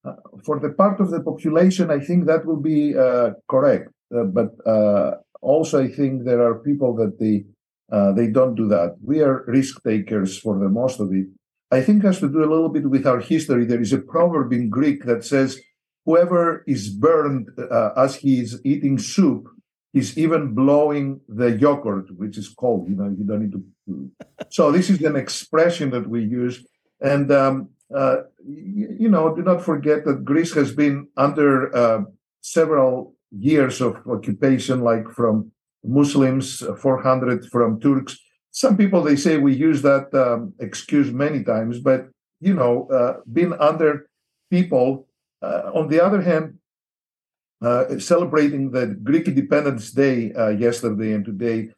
Uh, 0.05 0.15
for 0.45 0.60
the 0.60 0.69
part 0.69 1.00
of 1.00 1.12
the 1.12 1.22
population, 1.22 1.89
I 1.89 2.00
think 2.00 2.25
that 2.25 2.45
will 2.45 2.60
be 2.60 2.98
uh, 2.98 3.31
correct. 3.50 3.89
Uh, 4.13 4.24
but 4.24 4.51
also, 5.41 5.81
I 5.81 5.88
think 5.88 6.25
there 6.25 6.41
are 6.45 6.55
people 6.55 6.93
that 6.95 7.19
they 7.19 7.45
they 8.17 8.27
don't 8.27 8.55
do 8.55 8.67
that. 8.69 8.95
We 9.01 9.22
are 9.22 9.45
risk 9.48 9.81
takers 9.83 10.38
for 10.38 10.57
the 10.60 10.69
most 10.69 11.00
of 11.00 11.13
it. 11.13 11.27
I 11.72 11.81
think 11.81 12.03
has 12.03 12.19
to 12.19 12.29
do 12.29 12.43
a 12.43 12.51
little 12.53 12.69
bit 12.69 12.89
with 12.89 13.07
our 13.07 13.19
history. 13.19 13.65
There 13.65 13.81
is 13.81 13.93
a 13.93 14.00
proverb 14.13 14.51
in 14.51 14.69
Greek 14.69 15.05
that 15.05 15.24
says, 15.24 15.60
"Whoever 16.05 16.63
is 16.67 16.89
burned 16.89 17.50
as 17.95 18.15
he 18.15 18.41
is 18.41 18.60
eating 18.65 18.98
soup 18.98 19.48
is 19.93 20.17
even 20.17 20.53
blowing 20.53 21.22
the 21.29 21.51
yogurt, 21.65 22.07
which 22.17 22.38
is 22.38 22.50
cold. 22.50 22.89
You 22.89 22.95
know, 22.95 23.10
you 23.17 23.25
don't 23.25 23.43
need 23.43 23.55
to." 23.57 23.63
So 24.50 24.72
this 24.72 24.89
is 24.89 25.01
an 25.01 25.15
expression 25.15 25.91
that 25.91 26.07
we 26.10 26.22
use, 26.24 26.65
and 27.00 27.31
um, 27.31 27.69
uh, 27.95 28.17
you 28.45 29.09
know, 29.09 29.35
do 29.35 29.41
not 29.41 29.63
forget 29.63 30.05
that 30.05 30.25
Greece 30.25 30.53
has 30.53 30.73
been 30.73 31.07
under 31.17 31.75
uh, 31.75 32.01
several 32.41 33.15
years 33.31 33.81
of 33.81 33.97
occupation, 34.07 34.81
like 34.81 35.09
from 35.09 35.51
Muslims, 35.83 36.63
400 36.79 37.45
from 37.50 37.79
Turks. 37.79 38.17
Some 38.51 38.77
people 38.77 39.01
they 39.01 39.15
say 39.15 39.38
we 39.38 39.53
use 39.53 39.81
that 39.81 40.13
um, 40.13 40.53
excuse 40.59 41.12
many 41.12 41.43
times, 41.43 41.79
but 41.79 42.07
you 42.39 42.53
know, 42.53 42.88
uh, 42.89 43.13
under 43.59 44.07
people. 44.50 45.07
Uh, 45.41 45.71
on 45.73 45.89
the 45.89 46.00
other 46.00 46.21
hand, 46.21 46.57
uh, 47.62 48.00
celebrating 48.00 48.71
the 48.71 48.88
Greek 48.88 49.27
Independence 49.27 49.91
Day 49.91 50.31
yesterday 50.57 51.13
and 51.13 51.25
today, 51.25 51.69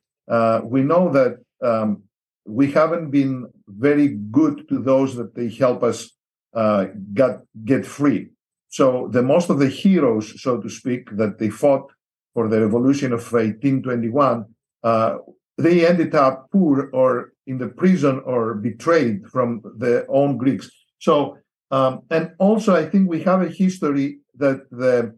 we 0.63 0.81
know 0.81 1.11
that 1.11 1.37
um, 1.63 2.03
we 2.45 2.71
haven't 2.71 3.09
been 3.11 3.47
very 3.67 4.09
good 4.31 4.67
to 4.69 4.79
those 4.79 5.15
that 5.15 5.35
they 5.35 5.49
help 5.49 5.83
us 5.83 6.11
uh, 6.53 6.85
get 7.13 7.41
get 7.65 7.85
free. 7.85 8.29
So 8.69 9.09
the 9.11 9.23
most 9.23 9.49
of 9.49 9.59
the 9.59 9.69
heroes, 9.69 10.41
so 10.41 10.59
to 10.59 10.69
speak, 10.69 11.09
that 11.17 11.39
they 11.39 11.49
fought 11.49 11.91
for 12.33 12.47
the 12.47 12.61
revolution 12.61 13.13
of 13.13 13.19
1821, 13.19 14.45
uh, 14.83 15.17
they 15.57 15.87
ended 15.87 16.13
up 16.15 16.47
poor 16.51 16.89
or 16.93 17.31
in 17.47 17.57
the 17.57 17.69
prison 17.69 18.21
or 18.25 18.55
betrayed 18.55 19.25
from 19.27 19.61
their 19.77 20.05
own 20.09 20.37
Greeks. 20.37 20.69
So 20.99 21.37
um, 21.71 22.01
and 22.09 22.31
also 22.39 22.75
I 22.75 22.85
think 22.85 23.09
we 23.09 23.21
have 23.23 23.41
a 23.41 23.49
history 23.49 24.19
that 24.35 24.69
the 24.71 25.15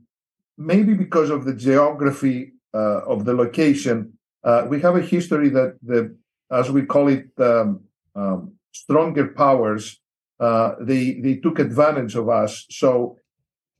maybe 0.57 0.93
because 0.93 1.29
of 1.29 1.45
the 1.45 1.53
geography 1.53 2.53
uh, 2.73 3.01
of 3.05 3.25
the 3.25 3.33
location, 3.33 4.13
uh, 4.43 4.65
we 4.69 4.79
have 4.81 4.95
a 4.95 5.01
history 5.01 5.49
that 5.49 5.77
the 5.81 6.15
as 6.51 6.71
we 6.71 6.85
call 6.85 7.07
it, 7.07 7.29
um, 7.39 7.81
um, 8.15 8.53
stronger 8.71 9.27
powers, 9.27 9.99
uh, 10.39 10.71
they 10.79 11.19
they 11.23 11.35
took 11.35 11.59
advantage 11.59 12.15
of 12.15 12.29
us. 12.29 12.65
So 12.69 13.17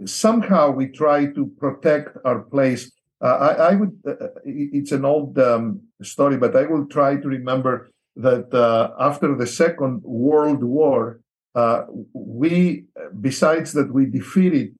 somehow 0.06 0.71
we 0.71 0.88
try 0.88 1.27
to 1.27 1.45
protect 1.58 2.17
our 2.25 2.39
place. 2.39 2.91
Uh, 3.21 3.38
I, 3.49 3.51
I, 3.69 3.75
would. 3.75 3.93
Uh, 4.06 4.12
uh 4.12 4.27
it's 4.45 4.91
an 4.91 5.06
old 5.06 5.38
um, 5.39 5.82
story, 6.01 6.38
but 6.38 6.56
I 6.56 6.65
will 6.65 6.86
try 6.86 7.15
to 7.17 7.27
remember 7.27 7.89
that 8.15 8.53
uh, 8.53 8.91
after 8.99 9.36
the 9.36 9.47
Second 9.47 10.01
World 10.03 10.63
War, 10.63 11.19
uh, 11.56 11.84
we, 12.13 12.86
besides 13.19 13.73
that, 13.73 13.93
we 13.93 14.06
defeated 14.06 14.75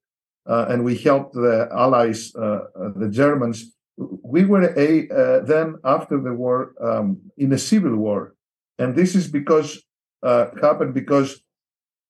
and 0.45 0.84
we 0.84 0.95
helped 0.97 1.34
the 1.34 1.67
Allies, 1.71 2.32
the 2.32 3.10
Germans 3.12 3.77
we 3.98 4.46
were 4.46 4.74
a 4.78 5.10
uh, 5.10 5.40
then 5.46 5.76
after 5.84 6.22
the 6.22 6.34
war 6.34 6.74
um, 6.82 7.20
in 7.38 7.52
a 7.54 7.58
civil 7.58 7.96
war, 7.96 8.36
and 8.78 8.96
this 8.96 9.16
is 9.16 9.28
because 9.28 9.84
uh, 10.24 10.48
happened 10.62 10.94
because 10.94 11.42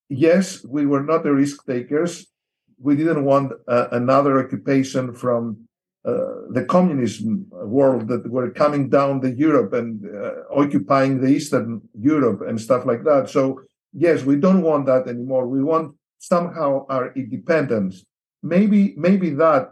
yes, 0.10 0.64
we 0.66 0.86
were 0.86 1.04
not 1.04 1.24
the 1.24 1.34
risk 1.34 1.66
takers. 1.66 2.28
We 2.80 2.96
didn't 2.96 3.24
want 3.24 3.54
uh, 3.68 3.88
another 3.92 4.40
occupation 4.44 5.14
from 5.14 5.68
uh, 6.06 6.48
the 6.52 6.64
communism 6.64 7.46
world 7.52 8.08
that 8.08 8.30
were 8.30 8.52
coming 8.52 8.90
down 8.90 9.20
the 9.20 9.32
Europe 9.32 9.74
and 9.74 10.06
uh, 10.06 10.32
occupying 10.56 11.20
the 11.20 11.28
Eastern 11.28 11.82
Europe 12.00 12.42
and 12.48 12.60
stuff 12.60 12.86
like 12.86 13.04
that. 13.04 13.30
So 13.30 13.62
yes, 13.94 14.24
we 14.24 14.36
don't 14.36 14.62
want 14.62 14.86
that 14.86 15.08
anymore. 15.08 15.48
We 15.48 15.64
want 15.64 15.96
somehow 16.20 16.86
our 16.90 17.14
independence. 17.14 18.06
Maybe 18.44 18.94
maybe 18.98 19.32
that 19.32 19.72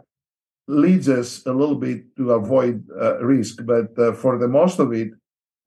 leads 0.68 1.08
us 1.08 1.46
a 1.46 1.52
little 1.52 1.76
bit 1.76 2.16
to 2.16 2.32
avoid 2.32 2.84
uh, 2.90 3.18
risk. 3.24 3.64
But 3.64 3.96
uh, 3.98 4.12
for 4.12 4.38
the 4.38 4.48
most 4.48 4.78
of 4.78 4.92
it, 4.92 5.10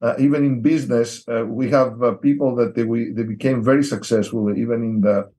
uh, 0.01 0.15
even 0.19 0.45
in 0.45 0.61
business, 0.61 1.27
uh, 1.27 1.45
we 1.45 1.69
have 1.69 2.01
uh, 2.01 2.13
people 2.13 2.55
that 2.55 2.75
they, 2.75 2.83
we, 2.83 3.11
they 3.11 3.23
became 3.23 3.63
very 3.63 3.83
successful, 3.83 4.49
even 4.57 4.83
in 4.83 5.01
the, 5.01 5.29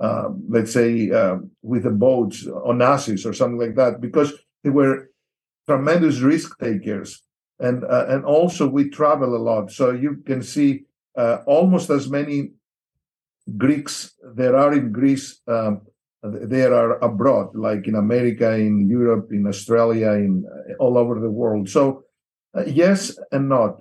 um, 0.00 0.44
let's 0.48 0.72
say, 0.72 1.10
um, 1.10 1.50
with 1.62 1.84
the 1.84 1.90
boats 1.90 2.44
Onassis 2.44 3.24
or 3.26 3.32
something 3.32 3.58
like 3.58 3.76
that, 3.76 4.00
because 4.00 4.32
they 4.62 4.70
were 4.70 5.10
tremendous 5.66 6.20
risk 6.20 6.58
takers. 6.58 7.22
And, 7.60 7.84
uh, 7.84 8.06
and 8.08 8.24
also 8.24 8.68
we 8.68 8.88
travel 8.88 9.34
a 9.34 9.38
lot. 9.38 9.70
So 9.72 9.90
you 9.90 10.22
can 10.24 10.42
see 10.42 10.84
almost 11.46 11.90
as 11.90 12.08
many 12.08 12.52
Greeks 13.56 14.14
there 14.34 14.56
are 14.56 14.72
in 14.72 14.92
Greece 14.92 15.40
um, 15.48 15.80
there 16.22 16.74
are 16.74 16.98
abroad, 16.98 17.54
like 17.54 17.86
in 17.86 17.94
America, 17.94 18.54
in 18.54 18.88
Europe, 18.88 19.28
in 19.30 19.46
Australia, 19.46 20.12
in 20.12 20.44
uh, 20.46 20.74
all 20.82 20.98
over 20.98 21.20
the 21.20 21.30
world. 21.30 21.68
So, 21.68 22.04
uh, 22.56 22.64
yes 22.66 23.16
and 23.30 23.48
not. 23.48 23.78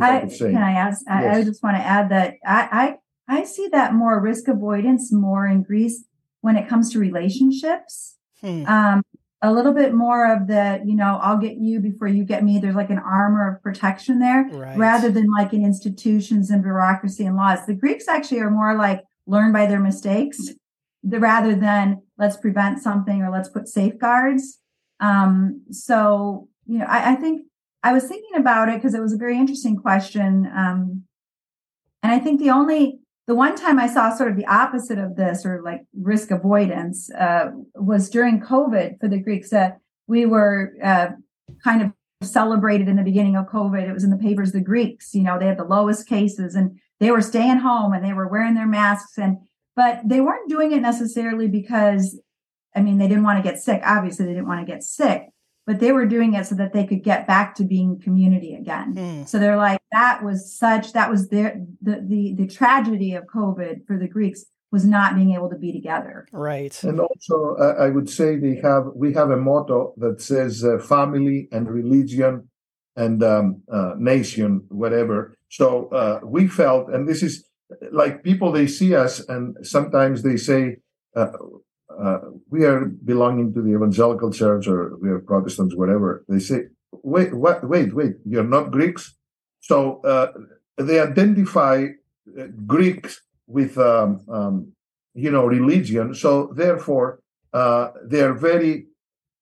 I, 0.00 0.22
I 0.22 0.26
can 0.26 0.56
I 0.56 0.72
ask? 0.72 1.02
Yes. 1.06 1.36
I, 1.36 1.38
I, 1.38 1.44
just 1.44 1.62
want 1.62 1.76
to 1.76 1.82
add 1.82 2.10
that 2.10 2.34
I, 2.44 2.96
I 3.28 3.38
I 3.40 3.44
see 3.44 3.68
that 3.68 3.94
more 3.94 4.20
risk 4.20 4.48
avoidance 4.48 5.12
more 5.12 5.46
in 5.46 5.62
Greece 5.62 6.04
when 6.40 6.56
it 6.56 6.68
comes 6.68 6.92
to 6.92 6.98
relationships. 6.98 8.16
Hmm. 8.40 8.66
Um, 8.66 9.02
a 9.42 9.52
little 9.52 9.72
bit 9.72 9.94
more 9.94 10.30
of 10.30 10.48
the, 10.48 10.82
you 10.84 10.96
know, 10.96 11.18
I'll 11.22 11.38
get 11.38 11.56
you 11.56 11.78
before 11.78 12.08
you 12.08 12.24
get 12.24 12.42
me. 12.42 12.58
There's 12.58 12.74
like 12.74 12.90
an 12.90 12.98
armor 12.98 13.54
of 13.54 13.62
protection 13.62 14.18
there, 14.18 14.48
right. 14.50 14.76
rather 14.76 15.10
than 15.10 15.26
like 15.30 15.52
in 15.52 15.64
institutions 15.64 16.50
and 16.50 16.62
bureaucracy 16.62 17.24
and 17.24 17.36
laws. 17.36 17.64
The 17.66 17.74
Greeks 17.74 18.08
actually 18.08 18.40
are 18.40 18.50
more 18.50 18.76
like 18.76 19.04
learn 19.26 19.52
by 19.52 19.66
their 19.66 19.80
mistakes 19.80 20.50
the, 21.06 21.20
rather 21.20 21.54
than 21.54 22.02
let's 22.18 22.36
prevent 22.36 22.82
something 22.82 23.22
or 23.22 23.30
let's 23.30 23.48
put 23.48 23.68
safeguards. 23.68 24.58
Um, 25.00 25.62
so, 25.70 26.48
you 26.66 26.78
know, 26.78 26.86
I, 26.86 27.12
I, 27.12 27.14
think 27.14 27.42
I 27.82 27.92
was 27.92 28.04
thinking 28.04 28.34
about 28.36 28.68
it 28.68 28.76
because 28.76 28.94
it 28.94 29.00
was 29.00 29.12
a 29.12 29.18
very 29.18 29.38
interesting 29.38 29.76
question. 29.76 30.50
Um, 30.54 31.04
and 32.02 32.12
I 32.12 32.18
think 32.18 32.40
the 32.40 32.50
only, 32.50 32.98
the 33.26 33.34
one 33.34 33.56
time 33.56 33.78
I 33.78 33.86
saw 33.86 34.14
sort 34.14 34.30
of 34.30 34.36
the 34.36 34.46
opposite 34.46 34.98
of 34.98 35.16
this 35.16 35.44
or 35.44 35.62
like 35.62 35.82
risk 35.94 36.30
avoidance 36.30 37.10
uh, 37.12 37.50
was 37.74 38.08
during 38.08 38.40
COVID 38.40 39.00
for 39.00 39.08
the 39.08 39.18
Greeks. 39.18 39.50
That 39.50 39.78
we 40.06 40.26
were 40.26 40.74
uh, 40.82 41.08
kind 41.62 41.82
of 41.82 41.92
celebrated 42.22 42.88
in 42.88 42.96
the 42.96 43.02
beginning 43.02 43.36
of 43.36 43.46
COVID. 43.46 43.88
It 43.88 43.92
was 43.92 44.04
in 44.04 44.10
the 44.10 44.16
papers, 44.16 44.52
the 44.52 44.60
Greeks, 44.60 45.14
you 45.14 45.22
know, 45.22 45.38
they 45.38 45.46
had 45.46 45.58
the 45.58 45.64
lowest 45.64 46.08
cases 46.08 46.54
and 46.54 46.78
they 47.00 47.10
were 47.10 47.20
staying 47.20 47.58
home 47.58 47.92
and 47.92 48.04
they 48.04 48.12
were 48.12 48.28
wearing 48.28 48.54
their 48.54 48.66
masks. 48.66 49.18
And 49.18 49.38
but 49.76 50.00
they 50.04 50.20
weren't 50.20 50.48
doing 50.48 50.72
it 50.72 50.80
necessarily 50.80 51.46
because, 51.46 52.20
I 52.74 52.80
mean, 52.80 52.98
they 52.98 53.06
didn't 53.06 53.24
want 53.24 53.38
to 53.42 53.48
get 53.48 53.60
sick. 53.60 53.82
Obviously, 53.84 54.24
they 54.24 54.32
didn't 54.32 54.48
want 54.48 54.66
to 54.66 54.72
get 54.72 54.82
sick, 54.82 55.28
but 55.66 55.78
they 55.78 55.92
were 55.92 56.06
doing 56.06 56.34
it 56.34 56.46
so 56.46 56.54
that 56.56 56.72
they 56.72 56.86
could 56.86 57.04
get 57.04 57.26
back 57.26 57.54
to 57.56 57.64
being 57.64 58.00
community 58.00 58.54
again. 58.54 58.94
Mm. 58.94 59.28
So 59.28 59.38
they're 59.38 59.56
like, 59.56 59.80
that 59.92 60.24
was 60.24 60.52
such, 60.52 60.94
that 60.94 61.10
was 61.10 61.28
their, 61.28 61.60
the, 61.82 62.02
the, 62.04 62.34
the 62.34 62.46
tragedy 62.46 63.14
of 63.14 63.24
COVID 63.24 63.86
for 63.86 63.98
the 63.98 64.08
Greeks 64.08 64.46
was 64.72 64.84
not 64.84 65.14
being 65.14 65.32
able 65.32 65.48
to 65.48 65.56
be 65.56 65.72
together. 65.72 66.26
Right. 66.32 66.82
And 66.82 67.00
also, 67.00 67.56
uh, 67.58 67.76
I 67.78 67.88
would 67.88 68.10
say 68.10 68.36
they 68.36 68.56
have 68.62 68.84
we 68.94 69.14
have 69.14 69.30
a 69.30 69.36
motto 69.36 69.94
that 69.98 70.20
says 70.20 70.64
uh, 70.64 70.78
family 70.78 71.48
and 71.52 71.70
religion 71.70 72.48
and 72.96 73.22
um, 73.22 73.62
uh, 73.72 73.94
nation, 73.96 74.66
whatever. 74.68 75.36
So 75.50 75.88
uh, 75.90 76.20
we 76.24 76.48
felt, 76.48 76.88
and 76.88 77.08
this 77.08 77.22
is 77.22 77.45
like 77.92 78.22
people 78.22 78.52
they 78.52 78.66
see 78.66 78.94
us, 78.94 79.20
and 79.28 79.56
sometimes 79.66 80.22
they 80.22 80.36
say. 80.36 80.76
Uh, 81.14 81.32
uh, 81.98 82.18
we 82.50 82.62
are 82.66 82.84
belonging 83.06 83.54
to 83.54 83.62
the 83.62 83.70
evangelical 83.70 84.30
church 84.30 84.66
or 84.66 84.98
we 84.98 85.08
are 85.08 85.18
Protestants, 85.18 85.74
whatever. 85.74 86.26
They 86.28 86.40
say, 86.40 86.64
wait, 86.92 87.32
what, 87.32 87.66
wait, 87.66 87.94
wait, 87.94 88.16
you're 88.26 88.44
not 88.44 88.70
Greeks? 88.70 89.16
So 89.60 90.02
they 90.76 91.00
identify 91.00 91.86
Greeks 92.66 93.22
with 93.46 93.78
um, 93.78 94.20
um, 94.28 94.72
you 95.14 95.30
know 95.30 95.46
religion. 95.46 96.14
So 96.14 96.52
therefore, 96.54 97.20
uh, 97.52 97.88
they 98.04 98.20
are 98.20 98.34
very 98.34 98.86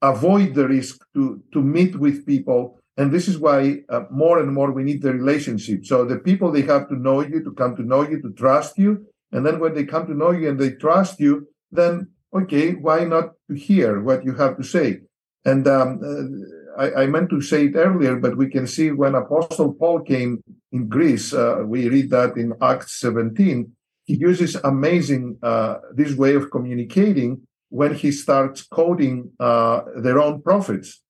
avoid 0.03 0.55
the 0.55 0.69
risk 0.69 1.05
to 1.15 1.43
to 1.53 1.63
meet 1.63 1.99
with 1.99 2.27
people, 2.27 2.79
and 2.97 3.13
this 3.13 3.27
is 3.29 3.39
why 3.39 3.79
uh, 3.89 4.05
more 4.11 4.39
and 4.39 4.53
more 4.53 4.71
we 4.71 4.85
need 4.85 5.03
the 5.03 5.13
relationship. 5.13 5.85
So 5.85 6.05
the 6.05 6.19
people 6.19 6.51
they 6.51 6.63
have 6.63 6.89
to 6.89 6.97
know 6.97 7.21
you, 7.21 7.43
to 7.43 7.53
come 7.53 7.77
to 7.77 7.83
know 7.83 8.03
you, 8.09 8.23
to 8.23 8.31
trust 8.33 8.79
you, 8.79 9.07
and 9.33 9.45
then 9.45 9.59
when 9.59 9.75
they 9.75 9.85
come 9.85 10.07
to 10.07 10.15
know 10.15 10.31
you 10.31 10.49
and 10.49 10.59
they 10.59 10.73
trust 10.73 11.19
you, 11.19 11.49
then 11.73 12.09
okay, 12.33 12.73
why 12.73 13.05
not 13.05 13.31
to 13.49 13.57
hear 13.57 14.01
what 14.01 14.25
you 14.25 14.35
have 14.35 14.57
to 14.57 14.65
say? 14.65 15.01
And 15.45 15.67
um, 15.69 16.01
uh, 16.79 16.83
I, 16.83 17.03
I, 17.03 17.07
meant 17.07 17.31
to 17.31 17.41
say 17.41 17.67
it 17.67 17.77
earlier, 17.77 18.17
but 18.17 18.37
we 18.37 18.49
can 18.49 18.67
see 18.67 18.91
when 18.91 19.15
Apostle 19.15 19.75
Paul 19.75 20.01
came 20.01 20.43
in 20.73 20.89
Greece, 20.89 21.33
uh, 21.35 21.63
we 21.65 21.89
read 21.89 22.11
that 22.11 22.37
in 22.37 22.55
Acts 22.63 22.99
17 23.01 23.71
he 24.05 24.17
uses 24.17 24.55
amazing 24.57 25.39
uh, 25.43 25.77
this 25.95 26.15
way 26.15 26.35
of 26.35 26.51
communicating 26.51 27.41
when 27.71 27.95
he 27.95 28.13
starts 28.13 28.63
quoting 28.63 29.33
uh, 29.41 29.81
their 29.97 30.21
own 30.21 30.43
prophets 30.43 31.01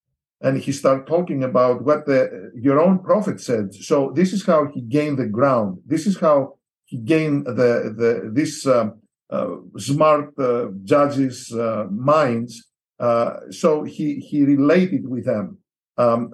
and 0.44 0.58
he 0.58 0.72
started 0.72 1.06
talking 1.06 1.42
about 1.42 1.82
what 1.82 2.04
the 2.04 2.52
your 2.54 2.78
own 2.78 2.98
prophet 2.98 3.40
said. 3.40 3.74
So 3.74 4.12
this 4.14 4.32
is 4.34 4.44
how 4.44 4.66
he 4.66 4.82
gained 4.82 5.18
the 5.18 5.26
ground. 5.38 5.78
This 5.86 6.06
is 6.06 6.20
how 6.20 6.58
he 6.84 6.98
gained 6.98 7.46
the 7.46 7.70
the 8.00 8.30
this 8.30 8.66
um, 8.66 9.00
uh, 9.30 9.56
smart 9.78 10.38
uh, 10.38 10.66
judges 10.84 11.50
uh, 11.50 11.86
minds. 11.90 12.52
Uh, 13.00 13.30
so 13.50 13.84
he 13.84 14.06
he 14.28 14.44
related 14.44 15.08
with 15.08 15.24
them. 15.24 15.58
Um, 15.96 16.30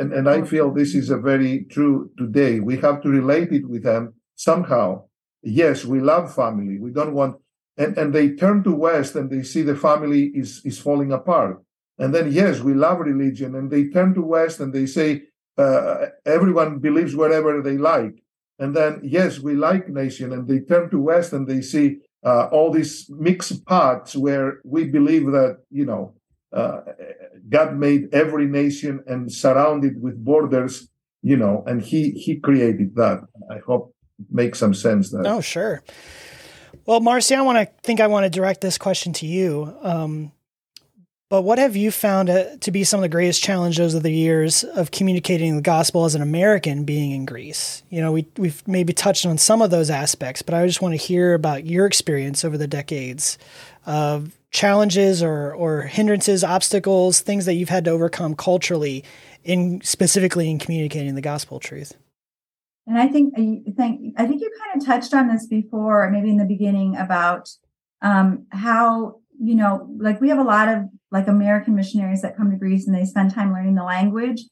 and 0.00 0.12
and 0.12 0.28
i 0.28 0.42
feel 0.42 0.70
this 0.70 0.94
is 0.94 1.08
a 1.08 1.16
very 1.16 1.64
true 1.74 2.10
today. 2.18 2.60
We 2.60 2.76
have 2.86 3.00
to 3.02 3.08
relate 3.08 3.50
it 3.52 3.66
with 3.66 3.82
them 3.82 4.14
somehow. 4.36 5.04
Yes, 5.42 5.86
we 5.86 6.00
love 6.00 6.34
family. 6.34 6.78
We 6.78 6.90
don't 6.90 7.14
want, 7.14 7.36
and, 7.78 7.96
and 7.96 8.12
they 8.12 8.30
turn 8.30 8.62
to 8.64 8.74
West 8.74 9.14
and 9.14 9.30
they 9.30 9.42
see 9.42 9.62
the 9.62 9.76
family 9.76 10.24
is, 10.34 10.60
is 10.64 10.78
falling 10.78 11.12
apart. 11.12 11.62
And 11.98 12.14
then, 12.14 12.30
yes, 12.32 12.60
we 12.60 12.74
love 12.74 13.00
religion. 13.00 13.54
And 13.54 13.70
they 13.70 13.88
turn 13.88 14.14
to 14.14 14.22
West 14.22 14.60
and 14.60 14.72
they 14.72 14.86
say, 14.86 15.22
uh, 15.56 16.06
everyone 16.24 16.78
believes 16.78 17.16
whatever 17.16 17.60
they 17.60 17.76
like. 17.76 18.22
And 18.58 18.74
then, 18.74 19.00
yes, 19.02 19.40
we 19.40 19.54
like 19.54 19.88
nation. 19.88 20.32
And 20.32 20.46
they 20.46 20.60
turn 20.60 20.90
to 20.90 21.00
West 21.00 21.32
and 21.32 21.48
they 21.48 21.60
see 21.60 21.98
uh, 22.24 22.48
all 22.52 22.70
these 22.70 23.10
mixed 23.10 23.64
parts 23.66 24.16
where 24.16 24.60
we 24.64 24.84
believe 24.84 25.26
that, 25.26 25.58
you 25.70 25.84
know, 25.84 26.14
uh, 26.52 26.80
God 27.48 27.76
made 27.76 28.08
every 28.12 28.46
nation 28.46 29.02
and 29.06 29.30
surrounded 29.32 30.00
with 30.00 30.24
borders, 30.24 30.88
you 31.22 31.36
know, 31.36 31.62
and 31.66 31.82
he 31.82 32.12
he 32.12 32.36
created 32.36 32.94
that. 32.96 33.20
I 33.50 33.58
hope 33.58 33.94
it 34.18 34.26
makes 34.30 34.58
some 34.58 34.74
sense. 34.74 35.10
That 35.10 35.26
oh, 35.26 35.40
sure. 35.40 35.82
Well, 36.86 37.00
Marcy, 37.00 37.34
I 37.34 37.42
want 37.42 37.58
to 37.58 37.66
think 37.82 38.00
I 38.00 38.06
want 38.06 38.24
to 38.24 38.30
direct 38.30 38.62
this 38.62 38.78
question 38.78 39.12
to 39.14 39.26
you. 39.26 39.76
Um, 39.82 40.32
but 41.30 41.42
what 41.42 41.58
have 41.58 41.76
you 41.76 41.90
found 41.90 42.28
to 42.60 42.70
be 42.70 42.84
some 42.84 42.98
of 42.98 43.02
the 43.02 43.08
greatest 43.08 43.42
challenges 43.42 43.94
of 43.94 44.02
the 44.02 44.12
years 44.12 44.64
of 44.64 44.90
communicating 44.90 45.56
the 45.56 45.62
gospel 45.62 46.06
as 46.06 46.14
an 46.14 46.22
American 46.22 46.84
being 46.84 47.10
in 47.10 47.26
Greece? 47.26 47.82
You 47.90 48.00
know, 48.00 48.12
we, 48.12 48.26
we've 48.38 48.66
maybe 48.66 48.94
touched 48.94 49.26
on 49.26 49.36
some 49.36 49.60
of 49.60 49.70
those 49.70 49.90
aspects, 49.90 50.40
but 50.40 50.54
I 50.54 50.66
just 50.66 50.80
want 50.80 50.92
to 50.92 50.96
hear 50.96 51.34
about 51.34 51.66
your 51.66 51.84
experience 51.84 52.44
over 52.44 52.56
the 52.56 52.66
decades 52.66 53.36
of 53.84 54.38
challenges 54.50 55.22
or, 55.22 55.52
or 55.52 55.82
hindrances, 55.82 56.42
obstacles, 56.42 57.20
things 57.20 57.44
that 57.44 57.54
you've 57.54 57.68
had 57.68 57.84
to 57.84 57.90
overcome 57.90 58.34
culturally 58.34 59.04
in 59.44 59.82
specifically 59.82 60.50
in 60.50 60.58
communicating 60.58 61.14
the 61.14 61.20
gospel 61.20 61.60
truth. 61.60 61.94
And 62.86 62.98
I 62.98 63.06
think 63.06 63.34
I 63.36 63.62
think 63.76 64.14
I 64.16 64.26
think 64.26 64.40
you 64.40 64.50
kind 64.58 64.80
of 64.80 64.86
touched 64.86 65.12
on 65.12 65.28
this 65.28 65.46
before, 65.46 66.10
maybe 66.10 66.30
in 66.30 66.38
the 66.38 66.46
beginning, 66.46 66.96
about 66.96 67.50
um, 68.00 68.46
how 68.50 69.20
you 69.40 69.54
know, 69.54 69.88
like 69.98 70.20
we 70.20 70.28
have 70.28 70.38
a 70.38 70.44
lot 70.44 70.68
of 70.68 70.84
like 71.10 71.28
American 71.28 71.74
missionaries 71.74 72.22
that 72.22 72.36
come 72.36 72.50
to 72.50 72.56
Greece 72.56 72.86
and 72.86 72.94
they 72.94 73.04
spend 73.04 73.32
time 73.32 73.52
learning 73.52 73.74
the 73.74 73.84
language, 73.84 74.42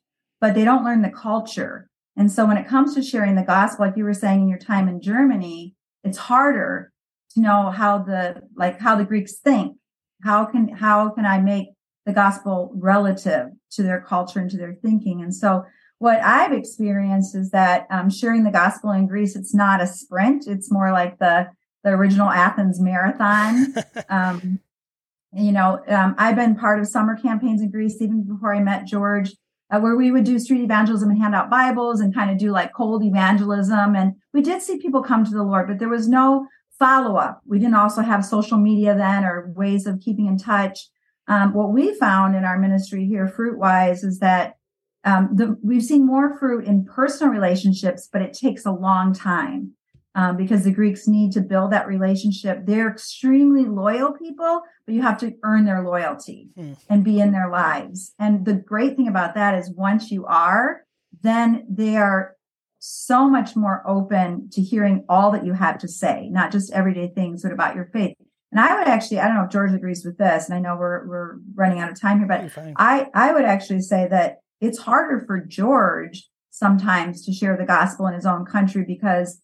but 0.40 0.54
they 0.54 0.64
don't 0.64 0.84
learn 0.84 1.02
the 1.02 1.10
culture. 1.10 1.88
And 2.16 2.32
so 2.32 2.46
when 2.46 2.56
it 2.56 2.68
comes 2.68 2.94
to 2.94 3.02
sharing 3.02 3.34
the 3.34 3.42
gospel, 3.42 3.86
like 3.86 3.96
you 3.96 4.04
were 4.04 4.14
saying 4.14 4.42
in 4.42 4.48
your 4.48 4.58
time 4.58 4.88
in 4.88 5.02
Germany, 5.02 5.74
it's 6.02 6.18
harder 6.18 6.92
to 7.34 7.40
know 7.40 7.70
how 7.70 7.98
the 7.98 8.42
like 8.56 8.80
how 8.80 8.96
the 8.96 9.04
Greeks 9.04 9.34
think. 9.34 9.76
How 10.22 10.44
can 10.46 10.68
how 10.68 11.10
can 11.10 11.26
I 11.26 11.40
make 11.40 11.68
the 12.06 12.12
gospel 12.12 12.72
relative 12.74 13.48
to 13.72 13.82
their 13.82 14.00
culture 14.00 14.40
and 14.40 14.50
to 14.50 14.56
their 14.56 14.74
thinking? 14.74 15.20
And 15.20 15.34
so 15.34 15.64
what 15.98 16.20
I've 16.20 16.52
experienced 16.52 17.34
is 17.34 17.50
that 17.50 17.86
um, 17.90 18.10
sharing 18.10 18.44
the 18.44 18.50
gospel 18.50 18.90
in 18.92 19.06
Greece, 19.06 19.36
it's 19.36 19.54
not 19.54 19.82
a 19.82 19.86
sprint. 19.86 20.46
It's 20.46 20.70
more 20.70 20.92
like 20.92 21.18
the 21.18 21.48
the 21.84 21.90
original 21.90 22.30
Athens 22.30 22.80
marathon. 22.80 23.74
um, 24.08 24.60
you 25.36 25.52
know, 25.52 25.80
um, 25.88 26.14
I've 26.18 26.36
been 26.36 26.56
part 26.56 26.80
of 26.80 26.86
summer 26.86 27.16
campaigns 27.16 27.60
in 27.60 27.70
Greece 27.70 28.00
even 28.00 28.24
before 28.24 28.54
I 28.54 28.60
met 28.60 28.86
George, 28.86 29.34
uh, 29.70 29.80
where 29.80 29.96
we 29.96 30.10
would 30.10 30.24
do 30.24 30.38
street 30.38 30.62
evangelism 30.62 31.10
and 31.10 31.20
hand 31.20 31.34
out 31.34 31.50
Bibles 31.50 32.00
and 32.00 32.14
kind 32.14 32.30
of 32.30 32.38
do 32.38 32.50
like 32.50 32.72
cold 32.72 33.04
evangelism. 33.04 33.94
And 33.94 34.14
we 34.32 34.42
did 34.42 34.62
see 34.62 34.78
people 34.78 35.02
come 35.02 35.24
to 35.24 35.30
the 35.30 35.42
Lord, 35.42 35.66
but 35.66 35.78
there 35.78 35.88
was 35.88 36.08
no 36.08 36.46
follow 36.78 37.16
up. 37.16 37.42
We 37.46 37.58
didn't 37.58 37.74
also 37.74 38.02
have 38.02 38.24
social 38.24 38.58
media 38.58 38.94
then 38.94 39.24
or 39.24 39.52
ways 39.54 39.86
of 39.86 40.00
keeping 40.00 40.26
in 40.26 40.38
touch. 40.38 40.88
Um, 41.28 41.52
what 41.52 41.72
we 41.72 41.94
found 41.94 42.36
in 42.36 42.44
our 42.44 42.58
ministry 42.58 43.06
here, 43.06 43.26
Fruitwise, 43.26 44.04
is 44.04 44.20
that 44.20 44.56
um, 45.04 45.30
the, 45.32 45.56
we've 45.62 45.84
seen 45.84 46.06
more 46.06 46.36
fruit 46.38 46.64
in 46.64 46.84
personal 46.84 47.32
relationships, 47.32 48.08
but 48.12 48.22
it 48.22 48.32
takes 48.32 48.66
a 48.66 48.72
long 48.72 49.12
time 49.12 49.75
um, 50.16 50.38
because 50.38 50.64
the 50.64 50.72
Greeks 50.72 51.06
need 51.06 51.32
to 51.32 51.42
build 51.42 51.70
that 51.72 51.86
relationship. 51.86 52.64
They're 52.64 52.90
extremely 52.90 53.66
loyal 53.66 54.12
people, 54.12 54.62
but 54.86 54.94
you 54.94 55.02
have 55.02 55.18
to 55.20 55.34
earn 55.44 55.66
their 55.66 55.82
loyalty 55.82 56.48
hmm. 56.56 56.72
and 56.88 57.04
be 57.04 57.20
in 57.20 57.32
their 57.32 57.50
lives. 57.50 58.14
And 58.18 58.46
the 58.46 58.54
great 58.54 58.96
thing 58.96 59.08
about 59.08 59.34
that 59.34 59.54
is 59.54 59.70
once 59.76 60.10
you 60.10 60.24
are, 60.24 60.84
then 61.22 61.66
they 61.68 61.96
are 61.96 62.34
so 62.78 63.28
much 63.28 63.56
more 63.56 63.82
open 63.86 64.48
to 64.52 64.62
hearing 64.62 65.04
all 65.06 65.30
that 65.32 65.44
you 65.44 65.52
have 65.52 65.78
to 65.78 65.88
say, 65.88 66.28
not 66.30 66.50
just 66.50 66.72
everyday 66.72 67.08
things, 67.08 67.42
but 67.42 67.52
about 67.52 67.74
your 67.74 67.90
faith. 67.92 68.16
And 68.52 68.60
I 68.60 68.78
would 68.78 68.88
actually, 68.88 69.20
I 69.20 69.26
don't 69.26 69.36
know 69.36 69.44
if 69.44 69.50
George 69.50 69.72
agrees 69.72 70.02
with 70.04 70.16
this, 70.16 70.48
and 70.48 70.54
I 70.54 70.60
know 70.60 70.76
we're 70.78 71.06
we're 71.06 71.36
running 71.54 71.80
out 71.80 71.90
of 71.90 72.00
time 72.00 72.18
here, 72.18 72.28
but 72.28 72.52
I 72.76 73.08
I 73.12 73.32
would 73.32 73.44
actually 73.44 73.80
say 73.80 74.06
that 74.08 74.38
it's 74.60 74.78
harder 74.78 75.24
for 75.26 75.40
George 75.40 76.26
sometimes 76.50 77.26
to 77.26 77.32
share 77.32 77.56
the 77.56 77.66
gospel 77.66 78.06
in 78.06 78.14
his 78.14 78.24
own 78.24 78.46
country 78.46 78.84
because 78.86 79.42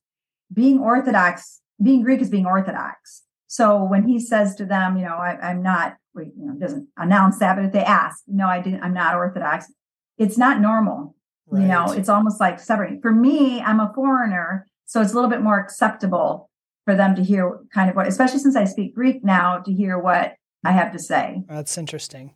being 0.53 0.79
Orthodox, 0.79 1.61
being 1.83 2.03
Greek 2.03 2.21
is 2.21 2.31
being 2.31 2.47
Orthodox. 2.47 3.23
So 3.47 3.85
when 3.85 4.09
he 4.09 4.19
says 4.19 4.55
to 4.57 4.65
them, 4.65 4.97
you 4.97 5.05
know, 5.05 5.17
I, 5.17 5.51
am 5.51 5.63
not, 5.63 5.97
you 6.17 6.33
know, 6.37 6.55
doesn't 6.59 6.89
announce 6.97 7.39
that, 7.39 7.57
but 7.57 7.67
if 7.67 7.73
they 7.73 7.85
ask, 7.85 8.23
no, 8.27 8.47
I 8.47 8.61
didn't, 8.61 8.83
I'm 8.83 8.95
not 8.95 9.15
Orthodox, 9.15 9.67
it's 10.17 10.39
not 10.39 10.61
normal. 10.61 11.15
Right. 11.49 11.63
You 11.63 11.69
know, 11.69 11.93
it's 11.93 12.09
almost 12.09 12.41
like 12.41 12.59
separating. 12.61 13.03
For 13.03 13.13
me, 13.13 13.61
I'm 13.61 13.81
a 13.81 13.93
foreigner, 13.95 14.67
so 14.87 15.03
it's 15.03 15.13
a 15.13 15.15
little 15.15 15.29
bit 15.29 15.43
more 15.43 15.59
acceptable 15.59 16.49
for 16.87 16.95
them 16.95 17.15
to 17.15 17.23
hear 17.23 17.59
kind 17.75 17.91
of 17.91 17.97
what, 17.97 18.07
especially 18.07 18.39
since 18.39 18.57
I 18.57 18.65
speak 18.65 18.95
Greek 18.95 19.23
now, 19.23 19.59
to 19.59 19.73
hear 19.73 19.99
what 19.99 20.35
I 20.65 20.73
have 20.73 20.93
to 20.93 20.99
say. 20.99 21.43
That's 21.49 21.77
interesting. 21.77 22.33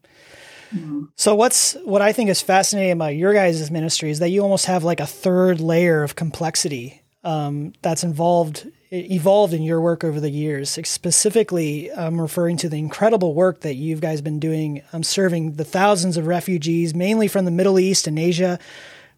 Mm-hmm. 0.75 1.05
So 1.17 1.35
what's 1.35 1.75
what 1.85 2.03
I 2.03 2.13
think 2.13 2.29
is 2.29 2.43
fascinating 2.43 2.93
about 2.93 3.15
your 3.15 3.33
guys' 3.33 3.71
ministry 3.71 4.11
is 4.11 4.19
that 4.19 4.31
you 4.31 4.43
almost 4.43 4.67
have 4.67 4.85
like 4.85 5.01
a 5.01 5.07
third 5.07 5.61
layer 5.61 6.03
of 6.03 6.17
complexity 6.17 7.03
um, 7.27 7.73
that's 7.83 8.05
involved 8.05 8.71
evolved 8.93 9.53
in 9.53 9.63
your 9.63 9.81
work 9.81 10.05
over 10.05 10.21
the 10.21 10.31
years. 10.31 10.71
Specifically, 10.71 11.93
I'm 11.93 12.21
referring 12.21 12.57
to 12.59 12.69
the 12.69 12.79
incredible 12.79 13.35
work 13.35 13.61
that 13.61 13.75
you 13.75 13.97
guys 13.97 14.21
been 14.21 14.39
doing 14.39 14.83
um, 14.93 15.03
serving 15.03 15.55
the 15.55 15.65
thousands 15.65 16.17
of 16.17 16.29
refugees, 16.29 16.95
mainly 16.95 17.27
from 17.27 17.45
the 17.45 17.51
Middle 17.51 17.81
East 17.81 18.07
and 18.07 18.17
Asia, 18.17 18.61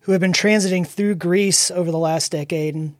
who 0.00 0.12
have 0.12 0.22
been 0.22 0.32
transiting 0.32 0.86
through 0.86 1.16
Greece 1.16 1.70
over 1.70 1.90
the 1.90 1.98
last 1.98 2.32
decade. 2.32 2.74
And 2.74 2.96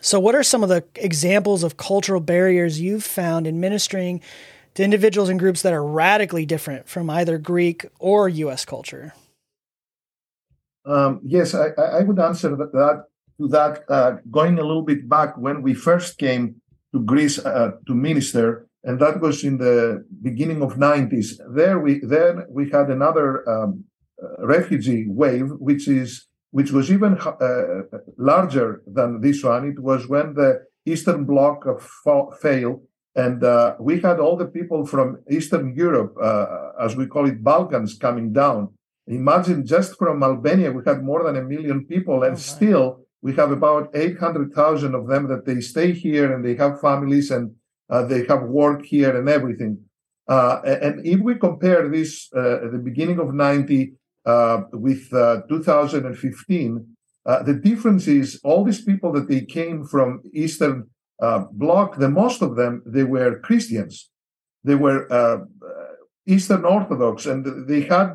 so, 0.00 0.20
what 0.20 0.36
are 0.36 0.44
some 0.44 0.62
of 0.62 0.68
the 0.68 0.84
examples 0.94 1.64
of 1.64 1.76
cultural 1.76 2.20
barriers 2.20 2.80
you've 2.80 3.04
found 3.04 3.48
in 3.48 3.58
ministering 3.58 4.20
to 4.74 4.84
individuals 4.84 5.28
and 5.28 5.40
groups 5.40 5.62
that 5.62 5.72
are 5.72 5.84
radically 5.84 6.46
different 6.46 6.88
from 6.88 7.10
either 7.10 7.36
Greek 7.36 7.84
or 7.98 8.28
U.S. 8.28 8.64
culture? 8.64 9.12
Um, 10.84 11.20
yes, 11.24 11.52
I, 11.52 11.70
I, 11.76 12.02
would 12.04 12.20
answer 12.20 12.54
that, 12.54 12.70
that 12.72 13.06
to 13.38 13.48
that 13.48 13.84
uh, 13.88 14.16
going 14.30 14.58
a 14.58 14.62
little 14.62 14.82
bit 14.82 15.08
back 15.08 15.36
when 15.36 15.62
we 15.62 15.74
first 15.74 16.18
came 16.18 16.56
to 16.92 17.02
Greece 17.02 17.38
uh, 17.38 17.72
to 17.86 17.94
minister, 17.94 18.66
and 18.84 19.00
that 19.00 19.20
was 19.20 19.44
in 19.44 19.58
the 19.58 20.04
beginning 20.22 20.62
of 20.62 20.76
90s. 20.76 21.38
There 21.54 21.78
we 21.78 22.00
then 22.00 22.44
we 22.48 22.70
had 22.70 22.88
another 22.90 23.48
um, 23.48 23.84
uh, 24.22 24.46
refugee 24.46 25.06
wave, 25.08 25.50
which 25.58 25.88
is 25.88 26.26
which 26.50 26.70
was 26.70 26.90
even 26.90 27.18
uh, 27.18 27.82
larger 28.16 28.82
than 28.86 29.20
this 29.20 29.42
one. 29.42 29.66
It 29.68 29.78
was 29.80 30.08
when 30.08 30.34
the 30.34 30.62
Eastern 30.86 31.24
Bloc 31.24 31.64
fa- 31.80 32.30
failed, 32.40 32.80
and 33.14 33.42
uh, 33.44 33.74
we 33.78 34.00
had 34.00 34.20
all 34.20 34.36
the 34.36 34.46
people 34.46 34.86
from 34.86 35.18
Eastern 35.30 35.74
Europe, 35.74 36.14
uh, 36.22 36.70
as 36.80 36.96
we 36.96 37.06
call 37.06 37.26
it, 37.26 37.42
Balkans, 37.42 37.98
coming 37.98 38.32
down. 38.32 38.72
Imagine 39.06 39.66
just 39.66 39.98
from 39.98 40.22
Albania, 40.22 40.72
we 40.72 40.82
had 40.86 41.02
more 41.02 41.24
than 41.24 41.36
a 41.36 41.42
million 41.42 41.84
people, 41.84 42.22
and 42.22 42.34
oh, 42.34 42.38
still 42.38 43.05
we 43.26 43.34
have 43.34 43.50
about 43.50 43.90
800,000 43.92 44.94
of 44.94 45.08
them 45.08 45.26
that 45.26 45.44
they 45.44 45.60
stay 45.60 45.90
here 45.90 46.32
and 46.32 46.44
they 46.44 46.54
have 46.54 46.80
families 46.80 47.32
and 47.32 47.56
uh, 47.90 48.04
they 48.04 48.24
have 48.26 48.42
work 48.44 48.84
here 48.84 49.18
and 49.18 49.28
everything. 49.28 49.74
Uh, 50.28 50.60
and 50.84 51.04
if 51.04 51.18
we 51.18 51.34
compare 51.34 51.88
this 51.88 52.28
uh, 52.36 52.64
at 52.64 52.70
the 52.70 52.78
beginning 52.78 53.18
of 53.18 53.34
90 53.34 53.94
uh, 54.26 54.60
with 54.74 55.12
uh, 55.12 55.40
2015, 55.48 56.86
uh, 57.26 57.42
the 57.42 57.54
difference 57.54 58.06
is 58.06 58.40
all 58.44 58.62
these 58.62 58.84
people 58.84 59.10
that 59.12 59.28
they 59.28 59.40
came 59.40 59.84
from 59.84 60.22
Eastern 60.32 60.88
Bloc, 61.50 61.96
the 61.96 62.08
most 62.22 62.42
of 62.42 62.54
them, 62.54 62.80
they 62.86 63.02
were 63.02 63.40
Christians. 63.40 64.08
They 64.62 64.76
were 64.76 65.00
Eastern 66.26 66.64
Orthodox 66.64 67.26
and 67.26 67.66
they 67.66 67.82
had 67.94 68.14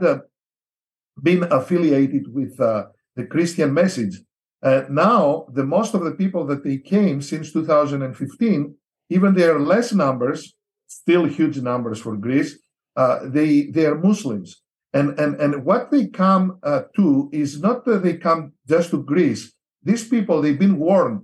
been 1.22 1.44
affiliated 1.52 2.34
with 2.34 2.56
the 2.58 3.26
Christian 3.30 3.74
message. 3.74 4.16
Uh, 4.64 4.84
now, 4.90 5.46
the 5.54 5.64
most 5.64 5.94
of 5.94 6.04
the 6.04 6.12
people 6.12 6.46
that 6.46 6.64
they 6.64 6.78
came 6.78 7.22
since 7.22 7.52
2015, 7.52 8.76
even 9.10 9.34
they 9.34 9.44
are 9.44 9.60
less 9.60 9.94
numbers, 9.94 10.56
still 10.88 11.26
huge 11.26 11.60
numbers 11.60 12.00
for 12.00 12.16
Greece, 12.16 12.60
uh, 12.96 13.20
they 13.24 13.64
they 13.64 13.86
are 13.86 13.96
Muslims, 13.96 14.62
and 14.94 15.18
and 15.20 15.40
and 15.40 15.66
what 15.66 15.90
they 15.92 16.08
come 16.08 16.60
uh, 16.64 16.84
to 16.96 17.30
is 17.32 17.62
not 17.62 17.86
that 17.86 18.04
they 18.04 18.18
come 18.18 18.54
just 18.68 18.92
to 18.92 19.02
Greece. 19.02 19.54
These 19.82 20.08
people 20.08 20.42
they've 20.42 20.60
been 20.60 20.78
warned. 20.78 21.22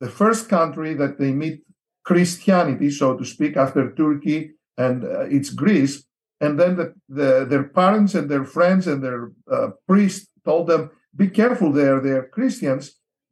The 0.00 0.10
first 0.10 0.48
country 0.48 0.94
that 0.94 1.18
they 1.18 1.32
meet 1.32 1.60
Christianity, 2.04 2.90
so 2.90 3.16
to 3.16 3.24
speak, 3.24 3.56
after 3.56 3.92
Turkey 3.94 4.52
and 4.76 5.04
uh, 5.04 5.20
it's 5.22 5.50
Greece, 5.50 6.04
and 6.40 6.58
then 6.58 6.76
the, 6.76 6.94
the, 7.08 7.46
their 7.48 7.64
parents 7.64 8.14
and 8.14 8.30
their 8.30 8.44
friends 8.44 8.86
and 8.86 9.02
their 9.02 9.32
uh, 9.50 9.68
priests 9.86 10.28
told 10.44 10.68
them 10.68 10.90
be 11.22 11.28
careful 11.40 11.70
there 11.72 11.96
they're 12.00 12.28
christians 12.36 12.84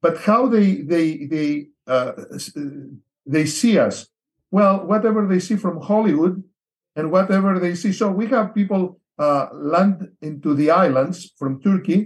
but 0.03 0.19
how 0.29 0.47
they 0.55 0.69
they 0.93 1.07
they 1.33 1.49
uh, 1.87 2.13
they 3.25 3.47
see 3.47 3.79
us. 3.79 4.09
Well 4.51 4.87
whatever 4.87 5.27
they 5.27 5.41
see 5.41 5.57
from 5.57 5.81
hollywood 5.81 6.43
and 6.95 7.11
whatever 7.11 7.59
they 7.59 7.75
see 7.75 7.93
so 7.93 8.11
we 8.11 8.27
have 8.29 8.55
people 8.55 9.01
uh, 9.19 9.47
land 9.53 9.97
into 10.21 10.55
the 10.55 10.71
islands 10.71 11.33
from 11.39 11.61
turkey 11.61 12.01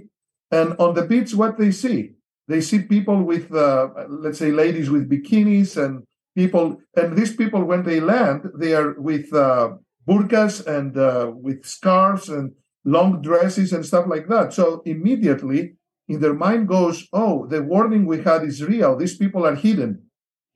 and 0.50 0.74
on 0.78 0.94
the 0.94 1.06
beach 1.06 1.34
what 1.34 1.58
they 1.58 1.70
see? 1.70 2.12
They 2.48 2.60
see 2.60 2.80
people 2.82 3.22
with 3.22 3.54
uh, 3.54 3.88
let's 4.08 4.38
say 4.38 4.50
ladies 4.50 4.90
with 4.90 5.08
bikinis 5.08 5.76
and 5.76 6.02
people 6.34 6.78
and 6.96 7.16
these 7.16 7.36
people 7.36 7.62
when 7.64 7.84
they 7.84 8.00
land 8.00 8.50
they 8.58 8.74
are 8.74 8.94
with 8.98 9.32
uh, 9.32 9.70
and 10.08 10.96
uh, 10.96 11.30
with 11.32 11.64
scarves 11.64 12.28
and 12.28 12.52
long 12.90 13.22
dresses 13.22 13.72
and 13.72 13.84
stuff 13.84 14.06
like 14.08 14.26
that. 14.28 14.52
So 14.52 14.82
immediately 14.84 15.76
in 16.08 16.20
their 16.20 16.34
mind 16.34 16.68
goes, 16.68 17.06
oh, 17.12 17.46
the 17.46 17.62
warning 17.62 18.04
we 18.06 18.22
had 18.22 18.42
is 18.42 18.64
real. 18.64 18.96
These 18.96 19.16
people 19.16 19.46
are 19.46 19.54
hidden. 19.54 20.02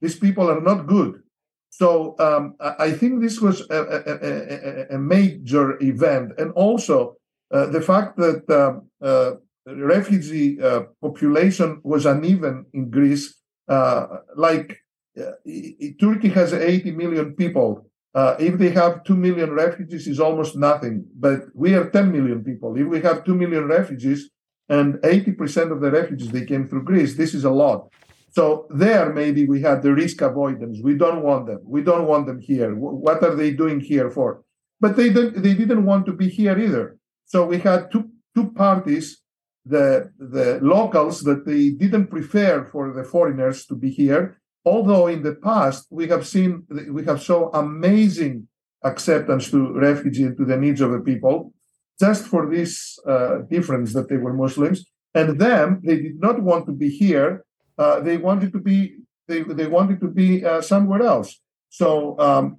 These 0.01 0.19
people 0.19 0.49
are 0.49 0.61
not 0.61 0.87
good. 0.87 1.21
So 1.69 2.15
um, 2.19 2.55
I 2.59 2.91
think 2.91 3.21
this 3.21 3.41
was 3.41 3.61
a, 3.69 3.79
a, 3.97 3.99
a, 4.29 4.95
a 4.95 4.97
major 4.97 5.81
event. 5.81 6.33
And 6.37 6.51
also 6.53 7.17
uh, 7.51 7.67
the 7.67 7.81
fact 7.81 8.17
that 8.17 8.43
um, 8.49 8.89
uh, 9.01 9.31
refugee 9.65 10.61
uh, 10.61 10.83
population 11.01 11.81
was 11.83 12.05
uneven 12.05 12.65
in 12.73 12.89
Greece. 12.89 13.35
Uh, 13.67 14.05
like 14.35 14.77
uh, 15.19 15.31
Turkey 15.99 16.29
has 16.29 16.53
80 16.53 16.91
million 16.91 17.35
people 17.35 17.89
uh, 18.15 18.35
if 18.39 18.57
they 18.57 18.69
have 18.69 19.03
2 19.03 19.13
million 19.15 19.51
refugees, 19.51 20.07
is 20.07 20.21
almost 20.21 20.55
nothing. 20.55 21.05
But 21.15 21.41
we 21.53 21.73
are 21.73 21.89
10 21.89 22.11
million 22.13 22.43
people. 22.43 22.75
If 22.77 22.87
we 22.87 23.01
have 23.01 23.25
2 23.25 23.35
million 23.35 23.67
refugees 23.67 24.29
and 24.69 24.95
80% 24.95 25.71
of 25.73 25.81
the 25.81 25.91
refugees, 25.91 26.31
they 26.31 26.45
came 26.45 26.67
through 26.67 26.83
Greece, 26.83 27.17
this 27.17 27.33
is 27.33 27.43
a 27.43 27.49
lot. 27.49 27.89
So 28.31 28.67
there, 28.69 29.13
maybe 29.13 29.45
we 29.45 29.61
had 29.61 29.81
the 29.81 29.93
risk 29.93 30.21
avoidance. 30.21 30.79
We 30.81 30.95
don't 30.95 31.23
want 31.23 31.47
them. 31.47 31.59
We 31.65 31.81
don't 31.81 32.07
want 32.07 32.25
them 32.25 32.39
here. 32.39 32.73
What 32.73 33.21
are 33.21 33.35
they 33.35 33.51
doing 33.51 33.81
here 33.81 34.09
for? 34.09 34.43
But 34.79 34.95
they 34.95 35.09
didn't, 35.09 35.41
they 35.41 35.53
didn't 35.53 35.85
want 35.85 36.05
to 36.05 36.13
be 36.13 36.29
here 36.29 36.57
either. 36.57 36.97
So 37.25 37.45
we 37.45 37.59
had 37.59 37.91
two, 37.91 38.09
two 38.33 38.51
parties, 38.51 39.21
the, 39.65 40.11
the 40.19 40.59
locals 40.61 41.21
that 41.23 41.45
they 41.45 41.69
didn't 41.69 42.07
prefer 42.07 42.65
for 42.65 42.93
the 42.93 43.03
foreigners 43.03 43.65
to 43.67 43.75
be 43.75 43.89
here, 43.89 44.37
although 44.65 45.07
in 45.07 45.21
the 45.23 45.35
past 45.35 45.87
we 45.89 46.07
have 46.07 46.25
seen 46.27 46.63
we 46.91 47.05
have 47.05 47.21
shown 47.21 47.49
amazing 47.53 48.47
acceptance 48.83 49.49
to 49.51 49.73
refugee 49.73 50.29
to 50.35 50.45
the 50.45 50.57
needs 50.57 50.81
of 50.81 50.91
the 50.91 50.99
people 50.99 51.53
just 51.99 52.25
for 52.25 52.49
this 52.49 52.99
uh, 53.07 53.37
difference 53.49 53.93
that 53.93 54.09
they 54.09 54.17
were 54.17 54.33
muslims. 54.33 54.85
And 55.13 55.39
them 55.39 55.81
they 55.83 55.97
did 55.97 56.19
not 56.19 56.41
want 56.41 56.65
to 56.65 56.73
be 56.73 56.89
here 56.89 57.45
uh, 57.77 57.99
they 57.99 58.17
wanted 58.17 58.51
to 58.53 58.59
be 58.59 58.97
they, 59.27 59.41
they 59.41 59.67
wanted 59.67 59.99
to 60.01 60.07
be 60.07 60.45
uh, 60.45 60.61
somewhere 60.61 61.01
else. 61.01 61.39
So 61.69 62.17
um, 62.19 62.57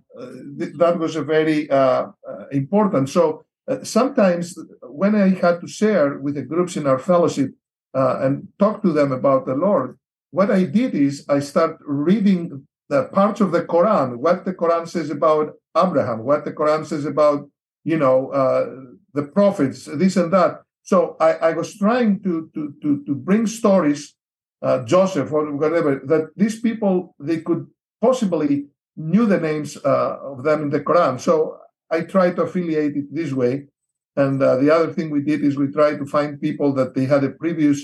th- 0.58 0.74
that 0.78 0.98
was 0.98 1.14
a 1.14 1.22
very 1.22 1.70
uh, 1.70 2.06
uh, 2.28 2.46
important. 2.50 3.08
So 3.08 3.44
uh, 3.68 3.82
sometimes 3.82 4.56
when 4.82 5.14
i 5.16 5.28
had 5.28 5.60
to 5.60 5.66
share 5.66 6.18
with 6.18 6.34
the 6.36 6.42
groups 6.42 6.76
in 6.76 6.86
our 6.86 6.98
fellowship 6.98 7.50
and 7.94 8.46
talk 8.58 8.82
to 8.82 8.92
them 8.92 9.10
about 9.10 9.46
the 9.46 9.54
lord 9.54 9.98
what 10.36 10.50
I 10.50 10.64
did 10.64 10.94
is 10.94 11.24
I 11.30 11.38
start 11.40 11.78
reading 11.86 12.66
the 12.90 13.04
parts 13.04 13.40
of 13.40 13.52
the 13.52 13.64
Quran, 13.64 14.18
what 14.18 14.44
the 14.44 14.52
Quran 14.52 14.86
says 14.86 15.08
about 15.08 15.54
Abraham, 15.74 16.18
what 16.30 16.44
the 16.44 16.52
Quran 16.52 16.84
says 16.84 17.06
about, 17.06 17.48
you 17.84 17.98
know, 18.02 18.18
uh, 18.40 18.66
the 19.14 19.22
prophets, 19.22 19.88
this 20.02 20.16
and 20.16 20.30
that. 20.34 20.52
So 20.82 21.16
I, 21.20 21.30
I 21.48 21.52
was 21.54 21.78
trying 21.78 22.22
to, 22.24 22.50
to, 22.54 22.74
to, 22.82 23.02
to 23.06 23.14
bring 23.14 23.46
stories, 23.46 24.14
uh, 24.60 24.84
Joseph 24.84 25.32
or 25.32 25.56
whatever, 25.56 26.02
that 26.12 26.24
these 26.36 26.60
people, 26.60 27.14
they 27.18 27.40
could 27.40 27.66
possibly 28.02 28.66
knew 28.94 29.24
the 29.24 29.40
names 29.40 29.78
uh, 29.78 30.18
of 30.22 30.44
them 30.44 30.58
in 30.64 30.70
the 30.70 30.80
Quran. 30.80 31.18
So 31.18 31.56
I 31.90 32.02
tried 32.02 32.36
to 32.36 32.42
affiliate 32.42 32.94
it 32.94 33.08
this 33.10 33.32
way. 33.32 33.68
And 34.16 34.42
uh, 34.42 34.56
the 34.56 34.70
other 34.70 34.92
thing 34.92 35.08
we 35.08 35.22
did 35.22 35.42
is 35.42 35.56
we 35.56 35.68
tried 35.68 35.96
to 35.96 36.06
find 36.06 36.40
people 36.40 36.74
that 36.74 36.94
they 36.94 37.06
had 37.06 37.24
a 37.24 37.30
previous 37.30 37.78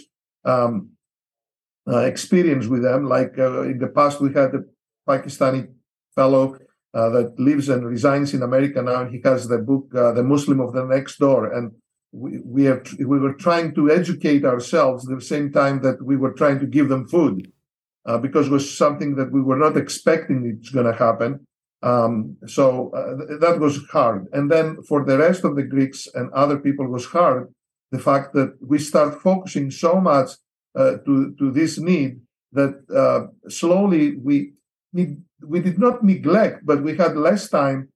um, 0.44 0.90
experience 1.86 2.66
with 2.66 2.82
them. 2.82 3.06
Like 3.06 3.38
uh, 3.38 3.62
in 3.62 3.78
the 3.78 3.88
past, 3.88 4.20
we 4.20 4.32
had 4.32 4.54
a 4.54 4.62
Pakistani 5.08 5.68
fellow 6.14 6.58
uh, 6.94 7.08
that 7.10 7.38
lives 7.38 7.68
and 7.68 7.86
resigns 7.86 8.34
in 8.34 8.42
America 8.42 8.82
now. 8.82 9.02
And 9.02 9.10
he 9.14 9.20
has 9.24 9.48
the 9.48 9.58
book, 9.58 9.90
The 9.90 10.22
Muslim 10.22 10.60
of 10.60 10.72
the 10.72 10.84
Next 10.84 11.18
Door. 11.18 11.52
And 11.52 11.72
we, 12.12 12.38
we, 12.44 12.64
have, 12.64 12.86
we 12.98 13.18
were 13.18 13.34
trying 13.34 13.74
to 13.74 13.90
educate 13.90 14.44
ourselves 14.44 15.08
at 15.08 15.18
the 15.18 15.24
same 15.24 15.50
time 15.50 15.80
that 15.82 16.04
we 16.04 16.16
were 16.16 16.32
trying 16.32 16.60
to 16.60 16.66
give 16.66 16.88
them 16.88 17.08
food. 17.08 17.50
Uh, 18.04 18.18
because 18.18 18.48
it 18.48 18.50
was 18.50 18.76
something 18.76 19.14
that 19.14 19.30
we 19.30 19.40
were 19.40 19.56
not 19.56 19.76
expecting 19.76 20.58
it's 20.58 20.70
going 20.70 20.86
to 20.86 20.92
happen. 20.92 21.46
Um, 21.82 22.36
so 22.48 22.90
uh, 22.90 23.26
th- 23.26 23.40
that 23.40 23.60
was 23.60 23.78
hard. 23.92 24.26
And 24.32 24.50
then 24.50 24.82
for 24.82 25.04
the 25.04 25.18
rest 25.18 25.44
of 25.44 25.54
the 25.54 25.62
Greeks 25.62 26.08
and 26.14 26.32
other 26.32 26.58
people 26.58 26.86
was 26.88 27.06
hard. 27.06 27.52
The 27.92 28.00
fact 28.00 28.34
that 28.34 28.56
we 28.60 28.78
start 28.78 29.22
focusing 29.22 29.70
so 29.70 30.00
much 30.00 30.30
uh, 30.74 30.96
to 31.04 31.34
to 31.38 31.50
this 31.50 31.78
need 31.78 32.20
that 32.52 32.74
uh, 32.94 33.28
slowly 33.48 34.16
we 34.16 34.52
need, 34.92 35.22
we 35.46 35.60
did 35.60 35.78
not 35.78 36.04
neglect, 36.04 36.64
but 36.64 36.82
we 36.82 36.96
had 36.96 37.16
less 37.16 37.48
time 37.48 37.88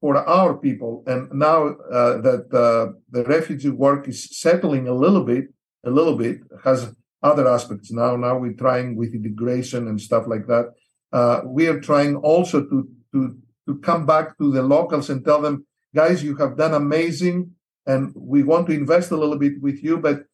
for 0.00 0.16
our 0.16 0.56
people. 0.56 1.02
And 1.06 1.30
now 1.32 1.68
uh, 1.68 2.20
that 2.20 2.46
uh, 2.52 2.92
the 3.10 3.24
refugee 3.24 3.70
work 3.70 4.08
is 4.08 4.28
settling 4.38 4.88
a 4.88 4.94
little 4.94 5.24
bit, 5.24 5.44
a 5.84 5.90
little 5.90 6.16
bit 6.16 6.38
has 6.64 6.94
other 7.22 7.46
aspects 7.48 7.90
now. 7.90 8.16
Now 8.16 8.38
we're 8.38 8.54
trying 8.54 8.96
with 8.96 9.14
integration 9.14 9.88
and 9.88 10.00
stuff 10.00 10.24
like 10.26 10.46
that. 10.46 10.72
Uh, 11.12 11.40
we 11.44 11.66
are 11.66 11.80
trying 11.80 12.16
also 12.16 12.62
to 12.64 12.88
to 13.12 13.36
to 13.66 13.78
come 13.80 14.06
back 14.06 14.38
to 14.38 14.50
the 14.50 14.62
locals 14.62 15.10
and 15.10 15.24
tell 15.24 15.42
them, 15.42 15.66
guys, 15.94 16.24
you 16.24 16.36
have 16.36 16.56
done 16.56 16.74
amazing, 16.74 17.50
and 17.86 18.12
we 18.16 18.42
want 18.42 18.66
to 18.68 18.72
invest 18.72 19.10
a 19.10 19.16
little 19.16 19.38
bit 19.38 19.60
with 19.60 19.82
you, 19.82 19.98
but 19.98 20.24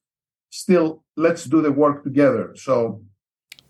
still 0.51 1.05
let's 1.17 1.45
do 1.45 1.63
the 1.63 1.73
work 1.73 2.05
together 2.05 2.55
so 2.57 3.01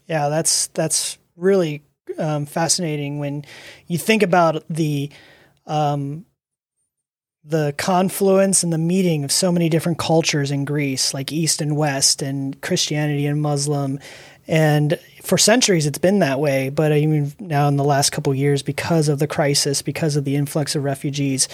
yeah 0.07 0.29
that's 0.29 0.69
that's 0.69 1.19
really 1.37 1.83
um, 2.19 2.47
fascinating 2.47 3.19
when 3.19 3.45
you 3.87 3.99
think 3.99 4.23
about 4.23 4.65
the 4.69 5.11
um, 5.67 6.25
the 7.47 7.73
confluence 7.79 8.65
and 8.65 8.73
the 8.73 8.79
meeting 8.79 9.23
of 9.23 9.31
so 9.31 9.53
many 9.53 9.69
different 9.69 9.99
cultures 9.99 10.51
in 10.51 10.65
Greece, 10.65 11.15
like 11.15 11.31
East 11.31 11.61
and 11.61 11.77
West, 11.77 12.21
and 12.21 12.61
Christianity 12.61 13.27
and 13.27 13.41
Muslim. 13.41 14.01
And 14.49 14.99
for 15.23 15.39
centuries, 15.39 15.87
it's 15.87 15.99
been 15.99 16.21
that 16.21 16.39
way. 16.39 16.69
But 16.69 16.93
I 16.93 17.05
mean, 17.05 17.33
now 17.41 17.67
in 17.67 17.77
the 17.77 17.85
last 17.85 18.11
couple 18.11 18.33
years, 18.35 18.63
because 18.63 19.09
of 19.09 19.19
the 19.19 19.27
crisis, 19.27 19.83
because 19.83 20.15
of 20.15 20.25
the 20.25 20.37
influx 20.37 20.77
of 20.77 20.85
refugees, 20.85 21.49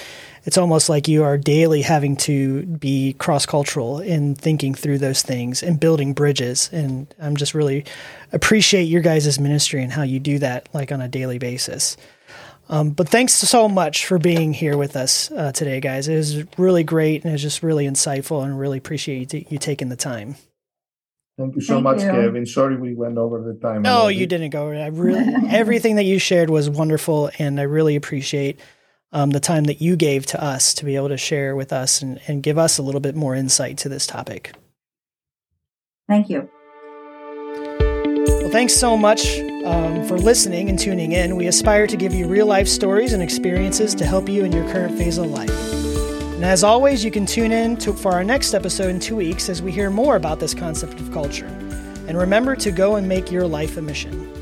it's 0.44 0.58
almost 0.58 0.88
like 0.88 1.08
you 1.08 1.24
are 1.24 1.38
daily 1.38 1.82
having 1.82 2.16
to 2.18 2.66
be 2.66 3.14
cross 3.14 3.46
cultural 3.46 4.00
in 4.00 4.34
thinking 4.34 4.74
through 4.74 4.98
those 4.98 5.22
things 5.22 5.62
and 5.62 5.80
building 5.80 6.12
bridges. 6.12 6.68
And 6.70 7.12
I'm 7.18 7.36
just 7.36 7.54
really 7.54 7.86
appreciate 8.30 8.84
your 8.84 9.02
guys' 9.02 9.40
ministry 9.40 9.82
and 9.82 9.92
how 9.92 10.02
you 10.02 10.20
do 10.20 10.38
that, 10.40 10.68
like 10.74 10.92
on 10.92 11.00
a 11.00 11.08
daily 11.08 11.38
basis. 11.38 11.96
Um, 12.68 12.90
but 12.90 13.08
thanks 13.08 13.34
so 13.34 13.68
much 13.68 14.06
for 14.06 14.18
being 14.18 14.52
here 14.52 14.76
with 14.76 14.96
us 14.96 15.30
uh, 15.32 15.52
today, 15.52 15.80
guys. 15.80 16.08
It 16.08 16.16
was 16.16 16.44
really 16.58 16.84
great 16.84 17.22
and 17.22 17.30
it 17.30 17.32
was 17.32 17.42
just 17.42 17.62
really 17.62 17.86
insightful 17.86 18.44
and 18.44 18.58
really 18.58 18.78
appreciate 18.78 19.18
you, 19.18 19.26
t- 19.26 19.46
you 19.50 19.58
taking 19.58 19.88
the 19.88 19.96
time. 19.96 20.36
Thank 21.38 21.54
you 21.54 21.60
so 21.62 21.74
Thank 21.74 21.84
much, 21.84 22.02
you. 22.02 22.10
Kevin. 22.10 22.46
Sorry 22.46 22.76
we 22.76 22.94
went 22.94 23.16
over 23.16 23.42
the 23.42 23.58
time. 23.58 23.82
No, 23.82 24.08
you 24.08 24.26
didn't 24.26 24.50
go. 24.50 24.70
I 24.70 24.86
really 24.92 25.24
everything 25.48 25.96
that 25.96 26.04
you 26.04 26.18
shared 26.18 26.50
was 26.50 26.68
wonderful, 26.68 27.30
and 27.38 27.58
I 27.58 27.64
really 27.64 27.96
appreciate 27.96 28.60
um, 29.12 29.30
the 29.30 29.40
time 29.40 29.64
that 29.64 29.80
you 29.80 29.96
gave 29.96 30.26
to 30.26 30.42
us 30.42 30.74
to 30.74 30.84
be 30.84 30.96
able 30.96 31.08
to 31.08 31.16
share 31.16 31.54
with 31.54 31.72
us 31.72 32.02
and, 32.02 32.20
and 32.26 32.42
give 32.42 32.58
us 32.58 32.78
a 32.78 32.82
little 32.82 33.00
bit 33.00 33.14
more 33.14 33.34
insight 33.34 33.78
to 33.78 33.88
this 33.88 34.06
topic. 34.06 34.54
Thank 36.08 36.28
you. 36.28 36.50
Well, 38.42 38.50
thanks 38.50 38.74
so 38.74 38.96
much 38.96 39.38
um, 39.64 40.04
for 40.06 40.18
listening 40.18 40.68
and 40.68 40.78
tuning 40.78 41.12
in. 41.12 41.36
We 41.36 41.46
aspire 41.46 41.86
to 41.86 41.96
give 41.96 42.12
you 42.12 42.26
real 42.26 42.46
life 42.46 42.68
stories 42.68 43.12
and 43.12 43.22
experiences 43.22 43.94
to 43.96 44.04
help 44.04 44.28
you 44.28 44.44
in 44.44 44.52
your 44.52 44.68
current 44.70 44.98
phase 44.98 45.18
of 45.18 45.26
life. 45.26 45.81
And 46.42 46.50
as 46.50 46.64
always, 46.64 47.04
you 47.04 47.12
can 47.12 47.24
tune 47.24 47.52
in 47.52 47.76
to, 47.76 47.92
for 47.92 48.10
our 48.10 48.24
next 48.24 48.52
episode 48.52 48.88
in 48.88 48.98
two 48.98 49.14
weeks 49.14 49.48
as 49.48 49.62
we 49.62 49.70
hear 49.70 49.90
more 49.90 50.16
about 50.16 50.40
this 50.40 50.54
concept 50.54 50.94
of 50.94 51.12
culture. 51.12 51.46
And 52.08 52.18
remember 52.18 52.56
to 52.56 52.72
go 52.72 52.96
and 52.96 53.08
make 53.08 53.30
your 53.30 53.46
life 53.46 53.76
a 53.76 53.80
mission. 53.80 54.41